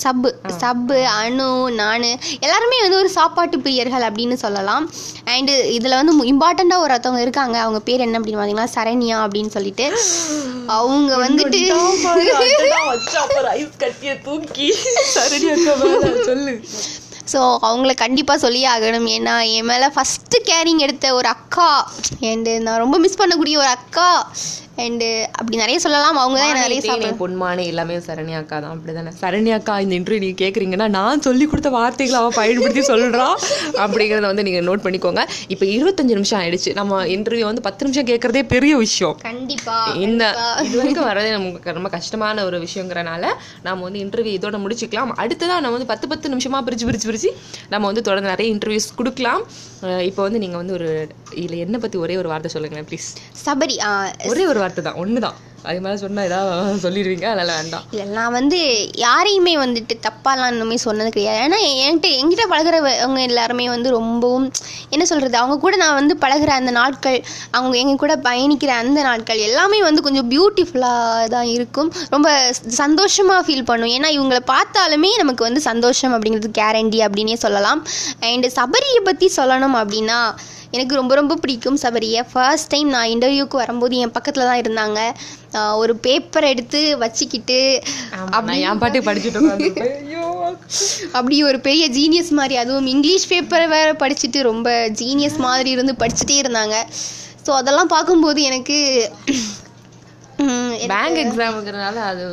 சப்பு 0.04 0.30
சப்பு 0.64 0.98
அனு 1.20 1.50
நான் 1.82 2.08
எல்லாருமே 2.46 2.80
வந்து 2.86 3.00
ஒரு 3.02 3.10
சாப்பாட்டு 3.18 3.58
பிரியர்கள் 3.66 4.08
அப்படின்னு 4.08 4.38
சொல்லலாம். 4.46 4.86
அண்டு 5.36 5.56
இதில் 5.78 6.00
வந்து 6.00 6.14
இம்பார்ட்டண்ட்டாக 6.34 6.86
ஒருத்தவங்க 6.86 7.26
இருக்காங்க. 7.26 7.58
அவங்க 7.66 7.82
பேர் 7.90 8.06
என்ன 8.08 8.20
அப்படின்னு 8.20 8.42
பார்த்தீங்கன்னா 8.42 8.70
சரண்யா 8.78 9.18
அப்படின்னு 9.26 9.54
சொல்லிட்டு. 9.58 9.88
அவங்க 10.72 11.12
வந்துட்டு 11.18 11.62
தூக்கி 14.26 14.68
சரடி 15.14 15.48
அக்கா 15.50 15.74
சொல்லு 16.26 16.54
ஸோ 17.34 17.42
அவங்கள 17.68 17.94
கண்டிப்பாக 18.04 18.44
சொல்லியே 18.46 18.68
ஆகணும். 18.76 19.10
ஏன்னா 19.18 19.36
என் 19.58 19.70
மேலே 19.72 19.90
ஃபஸ்ட்டு 19.98 20.40
கேரிங் 20.50 20.84
எடுத்த 20.88 21.14
ஒரு 21.20 21.30
அக்கா 21.36 21.70
அண்டு 22.32 22.56
நான் 22.66 22.84
ரொம்ப 22.86 22.98
மிஸ் 23.06 23.22
பண்ணக்கூடிய 23.22 23.56
ஒரு 23.64 23.72
அக்கா 23.78 24.10
அண்டு 24.84 25.08
அப்படி 25.40 25.56
நிறைய 25.62 25.78
சொல்லலாம். 25.84 26.18
அவங்க 26.22 26.38
தான் 26.42 26.60
நிறைய 26.64 26.80
தேனே, 26.84 27.10
பொன்மானே 27.22 27.64
எல்லாமே 27.72 27.96
சரண்யா 28.06 28.38
அக்கா 28.42 28.58
தான் 28.64 28.74
அப்படிதானே? 28.76 29.12
சரண்யா 29.22 29.56
அக்கா 29.60 29.74
இந்த 29.84 29.94
இன்டர்வியூ 29.98 30.22
நீங்க 30.24 30.38
கேக்குறீங்கன்னா 30.44 30.88
நான் 30.96 31.24
சொல்லி 31.26 31.46
கொடுத்த 31.52 31.70
வார்த்தைகளை 31.76 32.18
அவன் 32.22 32.38
பயன்படுத்தி 32.38 32.84
சொல்றா 32.90 33.28
அப்படிங்கறத 33.84 34.26
வந்து 34.32 34.46
நீங்க 34.48 34.62
நோட் 34.70 34.84
பண்ணிக்கோங்க. 34.86 35.24
இப்போ 35.56 35.66
இருபத்தஞ்சு 35.76 36.16
நிமிஷம் 36.20 36.40
ஆயிடுச்சு. 36.40 36.72
நம்ம 36.80 37.02
இன்டர்வியூ 37.16 37.46
வந்து 37.50 37.66
பத்து 37.68 37.86
நிமிஷம் 37.88 38.08
கேட்கறதே 38.12 38.44
பெரிய 38.54 38.74
விஷயம். 38.86 39.18
கண்டிப்பாக 39.28 39.98
இந்த 40.06 40.24
இது 40.66 40.78
வரைக்கும் 40.82 41.08
வரதே 41.10 41.32
நமக்கு 41.38 41.76
ரொம்ப 41.80 41.92
கஷ்டமான 41.98 42.46
ஒரு 42.50 42.60
விஷயங்கிறனால 42.66 43.24
நம்ம 43.68 43.84
வந்து 43.90 44.02
இன்டர்வியூ 44.06 44.34
இதோட 44.40 44.60
முடிச்சுக்கலாம். 44.66 45.14
அடுத்ததா 45.26 45.60
நம்ம 45.66 45.76
வந்து 45.78 45.92
பத்து 45.94 46.10
பத்து 46.14 46.34
நிமிஷமா 46.36 46.62
பிரிச்சு 46.70 46.88
பிரிச்சு 46.90 47.10
பிரிச்சு 47.12 47.32
நம்ம 47.76 47.86
வந்து 47.92 48.08
தொடர்ந்து 48.10 48.34
நிறைய 48.34 48.48
இன்டர்வியூஸ் 48.56 48.90
கொடுக்கலாம். 49.02 49.44
இப்போ 50.10 50.22
வந்து 50.28 50.42
நீங்க 50.46 50.58
வந்து 50.64 50.76
ஒரு 50.80 50.90
இதுல 51.42 51.58
என்ன 51.68 51.78
பத்தி 51.86 51.98
ஒரே 52.06 52.18
ஒரு 52.24 52.30
வார்த்தை 52.34 52.52
சொல்லுங்களேன் 52.58 52.90
ப்ளீஸ் 52.92 53.08
சபரி 53.46 53.78
ஒரே 54.34 54.46
ஒரு 54.54 54.62
வார்த்தை 54.66 54.84
தான் 54.90 55.00
ஒன்று 55.04 55.22
தான் 55.28 55.38
அது 55.68 55.80
மேலே 55.86 55.98
சொன்னால் 56.04 56.28
ஏதாவது 56.30 56.82
சொல்லிடுவீங்க? 56.84 57.26
அதனால் 57.32 57.58
வேண்டாம். 57.60 57.84
இல்லை 57.94 58.06
நான் 58.18 58.36
வந்து 58.38 58.60
யாரையுமே 59.06 59.54
வந்துட்டு 59.64 59.96
தப்பாலாம் 60.08 60.52
இன்னுமே 60.54 60.78
சொன்னது 60.86 61.10
கிடையாது. 61.16 61.40
ஏன்னா 61.46 61.60
என்கிட்ட 61.84 62.10
என்கிட்ட 62.20 62.46
பழகிறவங்க 62.54 63.22
எல்லாருமே 63.30 63.66
வந்து 63.76 63.90
ரொம்பவும் 63.98 64.48
என்ன 64.96 65.04
சொல்கிறது 65.12 65.38
அவங்க 65.42 65.58
கூட 65.66 65.76
நான் 65.84 65.98
வந்து 66.00 66.16
பழகுற 66.24 66.52
அந்த 66.60 66.72
நாட்கள் 66.80 67.20
அவங்க 67.58 67.76
எங்க 67.84 67.96
கூட 68.04 68.16
பயணிக்கிற 68.28 68.72
அந்த 68.84 69.00
நாட்கள் 69.10 69.46
எல்லாமே 69.50 69.82
வந்து 69.88 70.06
கொஞ்சம் 70.08 70.30
பியூட்டிஃபுல்லாக 70.34 71.28
தான் 71.36 71.50
இருக்கும். 71.58 71.92
ரொம்ப 72.16 72.30
சந்தோஷமாக 72.82 73.46
ஃபீல் 73.48 73.68
பண்ணும். 73.72 73.94
ஏன்னா 73.98 74.12
இவங்களை 74.18 74.42
பார்த்தாலுமே 74.54 75.12
நமக்கு 75.24 75.44
வந்து 75.48 75.62
சந்தோஷம் 75.70 76.16
அப்படிங்கிறது 76.16 76.52
கேரண்டி 76.62 77.02
அப்படின்னே 77.08 77.38
சொல்லலாம். 77.46 77.82
அண்டு 78.32 78.50
சபரியை 78.60 79.02
பற்றி 79.10 79.30
சொல்லணும் 79.38 79.78
அப்படின்னா 79.82 80.20
எனக்கு 80.72 80.96
ரொம்ப 80.96 81.16
ரொம்ப 81.16 81.36
பிடிக்கும் 81.36 81.78
சபரியை. 81.82 82.26
ஃபர்ஸ்ட் 82.32 82.68
டைம் 82.68 82.88
நான் 82.88 83.08
இன்டர்வியூக்கு 83.08 83.56
வரும்போது 83.56 83.98
என் 83.98 84.12
பக்கத்தில் 84.12 84.44
தான் 84.44 84.62
இருந்தாங்க. 84.62 85.00
ஒரு 85.76 85.96
பேப்பர் 85.96 86.44
எடுத்து 86.44 86.98
வச்சுக்கிட்டு 86.98 87.82
நான் 88.30 88.48
என் 88.48 88.78
பாட்டு 88.78 89.02
படிச்சுட்டு 89.02 90.58
அப்படி 91.12 91.44
ஒரு 91.44 91.60
பெரிய 91.60 91.90
ஜீனியஸ் 91.90 92.30
மாதிரி 92.30 92.56
அதுவும் 92.56 92.86
இங்கிலீஷ் 92.86 93.34
பேப்பரை 93.34 93.68
வேற 93.68 93.94
படிச்சுட்டு 93.94 94.42
ரொம்ப 94.42 94.90
ஜீனியஸ் 94.90 95.38
மாதிரி 95.38 95.70
இருந்து 95.70 95.96
படிச்சுட்டே 96.00 96.40
இருந்தாங்க. 96.42 96.74
ஸோ 97.46 97.50
அதெல்லாம் 97.50 97.88
பார்க்கும்போது 97.88 98.42
எனக்கு- 98.42 99.10
பேங்க் 100.88 101.18
எக்ஸாமுங்கிறனால 101.18 101.96
அது 101.96 102.24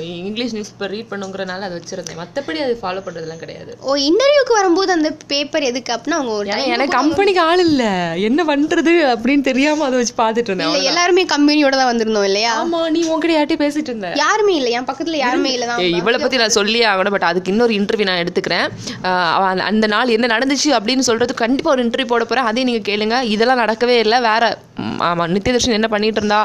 இங்கிலீஷ் 0.00 0.52
நியூஸ் 0.52 0.72
பேப்பர் 0.78 0.90
ரீட் 0.90 1.10
பண்ணுங்கிறனால 1.10 1.60
அது 1.60 1.82
வச்சிருந்தேன். 1.82 2.20
மற்றபடி 2.22 2.56
அது 2.56 2.78
ஃபாலோ 2.82 3.02
பண்ணுறதுலாம் 3.02 3.36
கிடையாது. 3.36 3.76
ஓ 3.80 3.94
இன்டர்வியூக்கு 3.96 4.52
வரும்போது 4.52 4.92
அந்த 4.92 5.16
பேப்பர் 5.26 5.62
எதுக்கு? 5.62 5.92
அப்படின்னா 5.92 6.10
அவங்க 6.10 6.32
ஒரு 6.32 6.48
எனக்கு 6.48 6.96
கம்பெனிக்கு 6.96 7.40
ஆள் 7.40 7.58
இல்ல. 7.58 7.82
என்ன 8.16 8.44
பண்றது 8.44 8.92
அப்படின்னு 9.14 9.40
தெரியாம 9.40 9.84
அதை 9.84 9.98
வச்சு 9.98 10.14
பார்த்துட்டு 10.22 10.48
இருந்தேன். 10.48 10.70
இல்ல 10.70 10.82
எல்லாருமே 10.82 11.24
கம்பெனியோட 11.24 11.70
தான் 11.70 11.96
வந்திருந்தோம் 11.96 12.24
இல்லையா? 12.24 12.64
ஆமா 12.64 12.90
நீ 12.90 13.02
உன்கிட்ட 13.08 13.32
யார்ட்டையும் 13.38 13.62
பேசிட்டு 13.64 13.88
இருந்த. 13.90 14.12
யாருமே 14.14 14.54
இல்லை. 14.54 14.72
என் 14.72 14.84
பக்கத்துல 14.84 15.10
யாருமே 15.10 15.52
இல்லை 15.52 15.66
தான் 15.66 15.78
ஏய், 15.78 15.94
இவளை 15.94 16.20
பத்தி 16.20 16.36
நான் 16.36 16.48
சொல்லியே 16.48 16.86
ஆகணும் 16.86 17.10
பட் 17.10 17.22
அதுக்கு 17.22 17.50
இன்னொரு 17.50 17.74
இன்டர்வியூ 17.74 18.02
நான் 18.02 18.24
எடுத்துக்கிறேன். 18.24 19.60
அந்த- 19.60 19.86
நாள் 19.86 20.08
என்ன 20.08 20.38
நடந்துச்சு 20.38 20.70
அப்படின்னு 20.70 20.98
சொல்றது 20.98 21.34
கண்டிப்பா 21.34 21.70
ஒரு 21.70 21.84
இன்டர்வியூ 21.84 22.06
போட 22.06 22.24
போறேன். 22.24 22.44
அதையும் 22.44 22.70
நீங்க 22.72 22.90
கேளுங்க. 22.90 23.22
இதெல்லாம் 23.22 23.58
நடக்கவே 23.58 23.96
இல்லை. 23.98 24.20
வேற 24.20 24.58
ஆமாம் 25.06 25.30
நித்யதர்ஷன் 25.34 25.76
என்ன 25.78 25.88
பண்ணிட்டு 25.94 26.20
இருந்தா 26.20 26.40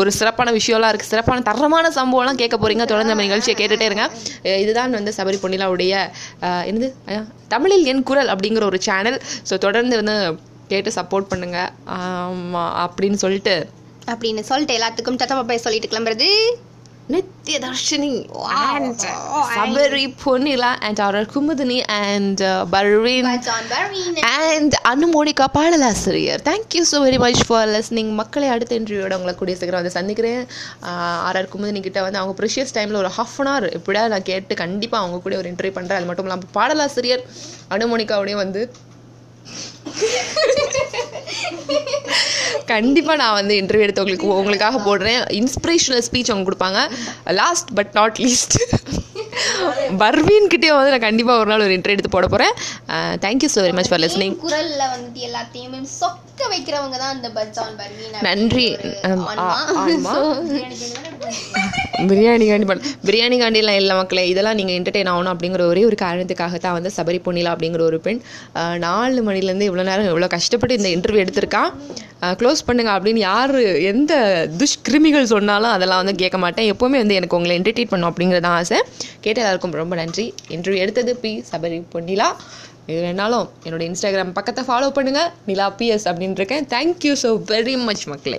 ஒரு 0.00 0.10
சிறப்பான 0.18 0.52
விஷயம்லாம் 0.58 0.92
இருக்குது 0.92 1.12
சிறப்பான 1.14 1.42
தரமான 1.48 1.90
சம்பவம்லாம் 1.98 2.40
கேட்க 2.42 2.56
போறீங்க. 2.62 2.84
தொடர்ந்து 2.92 3.12
நம்ம 3.12 3.26
நிகழ்ச்சியை 3.28 3.56
கேட்டுட்டே 3.60 3.88
இருங்க. 3.90 4.06
இதுதான் 4.64 4.96
வந்து 4.98 5.14
சபரி 5.18 5.38
பொன்னிலாவுடைய 5.44 5.94
என்னது? 6.70 6.88
தமிழில் 7.54 7.88
என் 7.92 8.06
குரல் 8.10 8.32
அப்படிங்கிற 8.34 8.64
ஒரு 8.70 8.80
சேனல் 8.88 9.18
ஸோ 9.50 9.56
தொடர்ந்து 9.66 9.96
வந்து 10.02 10.16
கேட்டு 10.72 10.90
சப்போர்ட் 10.98 11.30
பண்ணுங்க. 11.32 11.58
ஆமாம் 11.98 12.72
அப்படின்னு 12.84 13.20
சொல்லிட்டு. 13.24 13.56
அப்படின்னு 14.12 14.42
சொல்லிட்டு 14.50 14.76
எல்லாத்துக்கும் 14.78 15.20
டட்டா 15.20 15.36
பாப்பாய் 15.38 15.66
சொல்லிட்டு 15.66 15.92
கிளம்புறது. 15.92 16.30
And 17.12 19.02
Sabari 19.52 20.06
Ponnila 20.24 20.70
and 20.86 20.98
our 21.04 21.20
Kumudini 21.34 21.78
and 22.06 22.40
uh, 22.40 22.50
Parveen 22.72 23.28
John 23.46 23.64
Barwin. 23.72 24.18
and 24.40 24.72
Anu 24.90 25.06
Monica 25.14 25.46
பாடலாசிரியர் 25.56 26.42
thank you 26.48 26.82
so 26.90 26.98
very 27.06 27.18
much 27.24 27.40
for 27.46 27.68
listening 27.68 28.12
மக்களை 28.20 28.48
அடுத்த 28.54 28.78
இன்டர்வியூட 28.80 29.14
உங்களை 29.18 29.34
கூடிய 29.34 29.56
சீக்கிரம் 29.56 29.80
வந்து 29.80 29.94
சந்திக்கிறேன். 29.98 30.42
ஆர்ஆர் 31.28 31.50
குமுதினி 31.54 31.82
கிட்ட 31.86 32.02
வந்து 32.02 32.18
அவங்க 32.18 32.34
ப்ரிஷியஸ் 32.40 32.76
டைமில் 32.78 33.00
ஒரு 33.02 33.12
ஹாஃப் 33.18 33.38
அன் 33.42 33.50
ஹவர் 33.52 33.68
எப்படியா 33.78 34.04
நான் 34.14 34.28
கேட்டு 34.32 34.54
கண்டிப்பாக 34.64 35.02
அவங்க 35.04 35.22
கூட 35.26 35.36
ஒரு 35.42 35.50
இன்டர்வியூ 35.54 35.76
பண்ணுறேன் 35.78 36.00
அது 36.00 36.10
மட்டும் 36.10 36.28
இல்லாமல் 36.28 36.54
பாடலாசிரியர் 36.58 37.24
அனு 37.70 37.88
மோனிகாவோடய 37.94 38.42
வந்து 38.44 38.62
கண்டிப்பாக 42.66 43.18
நான் 43.22 43.32
வந்து 43.32 43.54
இன்டர்வியூ 43.60 43.86
எடுத்து 43.86 44.02
உங்களுக்கு 44.02 44.38
உங்களுக்காக 44.40 44.76
போடுறேன். 44.86 45.22
இன்ஸ்பிரேஷனல் 45.40 46.02
ஸ்பீச் 46.10 46.30
அவங்க 46.32 46.44
கொடுப்பாங்க. 46.50 46.80
Last 47.32 47.68
but 47.74 47.90
not 47.92 48.16
least 48.16 48.56
Parveen 50.02 50.50
கிட்டே 50.52 50.70
வந்து 50.78 50.94
நான் 50.94 51.06
கண்டிப்பாக 51.08 51.42
ஒரு 51.42 51.50
நாள் 51.52 51.64
ஒரு 51.66 51.76
இன்டர்வியூ 51.78 51.98
எடுத்து 51.98 52.14
போட 52.16 52.28
போகிறேன் 52.34 52.54
thank you 53.26 53.50
so 53.54 53.62
very 53.66 53.76
much 53.80 53.90
for 53.92 54.02
listening 54.04 54.36
குரல்ல 54.46 54.82
வந்துட்டு 54.94 55.22
எல்லாத்தையுமே 55.28 55.80
சொக்க 55.98 56.40
வைக்கிறவங்க 56.54 56.96
தான் 57.02 57.12
அந்த 57.16 57.28
பஜான் 57.38 57.76
பர்வீன் 57.80 58.24
நன்றி. 58.28 58.68
பிரியாணி 62.10 62.44
காண்டி 62.48 62.66
பண்ண 62.68 62.90
பிரியாணி 63.06 63.36
காண்டிலாம் 63.40 63.78
இல்லை 63.80 63.94
மக்களே 64.00 64.24
இதெல்லாம் 64.32 64.58
நீங்கள் 64.58 64.76
என்டர்டெயின் 64.78 65.10
ஆகணும் 65.12 65.32
அப்படிங்கிற 65.32 65.62
ஒரே 65.72 65.82
ஒரு 65.88 65.96
காரணத்துக்காக 66.02 66.58
தான் 66.64 66.76
வந்து 66.76 66.90
சபரி 66.98 67.18
பொன்னிலா 67.26 67.52
அப்படிங்கிற 67.54 67.82
ஒரு 67.90 67.98
பெண் 68.04 68.20
நாலு 68.86 69.22
மணிலேருந்து 69.28 69.68
இவ்வளோ 69.70 69.86
நேரம் 69.90 70.10
இவ்வளோ 70.12 70.28
கஷ்டப்பட்டு 70.36 70.78
இந்த 70.80 70.90
இன்டர்வியூ 70.96 71.24
எடுத்திருக்கா. 71.24 71.62
க்ளோஸ் 72.40 72.60
பண்ணுங்க 72.68 72.90
அப்படின்னு 72.96 73.20
யார் 73.30 73.52
எந்த 73.90 74.12
துஷ்கிருமிகள் 74.60 75.28
சொன்னாலும் 75.32 75.74
அதெல்லாம் 75.74 76.00
வந்து 76.02 76.14
கேட்க 76.22 76.38
மாட்டேன். 76.44 76.68
எப்போவுமே 76.72 76.98
வந்து 77.02 77.18
எனக்கு 77.18 77.36
உங்களை 77.38 77.52
என்டர்டெயின் 77.58 77.92
பண்ணும் 77.92 78.10
அப்படிங்கிறது 78.10 78.44
தான் 78.46 78.56
ஆசை. 78.60 78.78
கேட்ட 79.28 79.44
எல்லாருக்கும் 79.44 79.78
ரொம்ப 79.82 79.96
நன்றி. 80.02 80.26
இன்று 80.56 80.74
எடுத்தது 80.84 81.14
பி. 81.24 81.32
சபரி 81.52 81.80
பொன்னிலா 81.94 82.30
இது 82.90 83.00
வேணாலும் 83.06 83.48
என்னோட 83.66 83.82
இன்ஸ்டாகிராம் 83.88 84.36
பக்கத்தை 84.36 84.62
ஃபாலோ 84.68 84.86
பண்ணுங்க. 84.98 85.22
நிலா 85.48 85.66
பிஎஸ் 85.78 86.06
அப்படின்னு 86.10 86.38
இருக்கேன். 86.40 86.66
தேங்க்யூ 86.74 87.14
ஸோ 87.22 87.30
வெரி 87.50 87.74
மச் 87.88 88.04
மக்களே. 88.12 88.38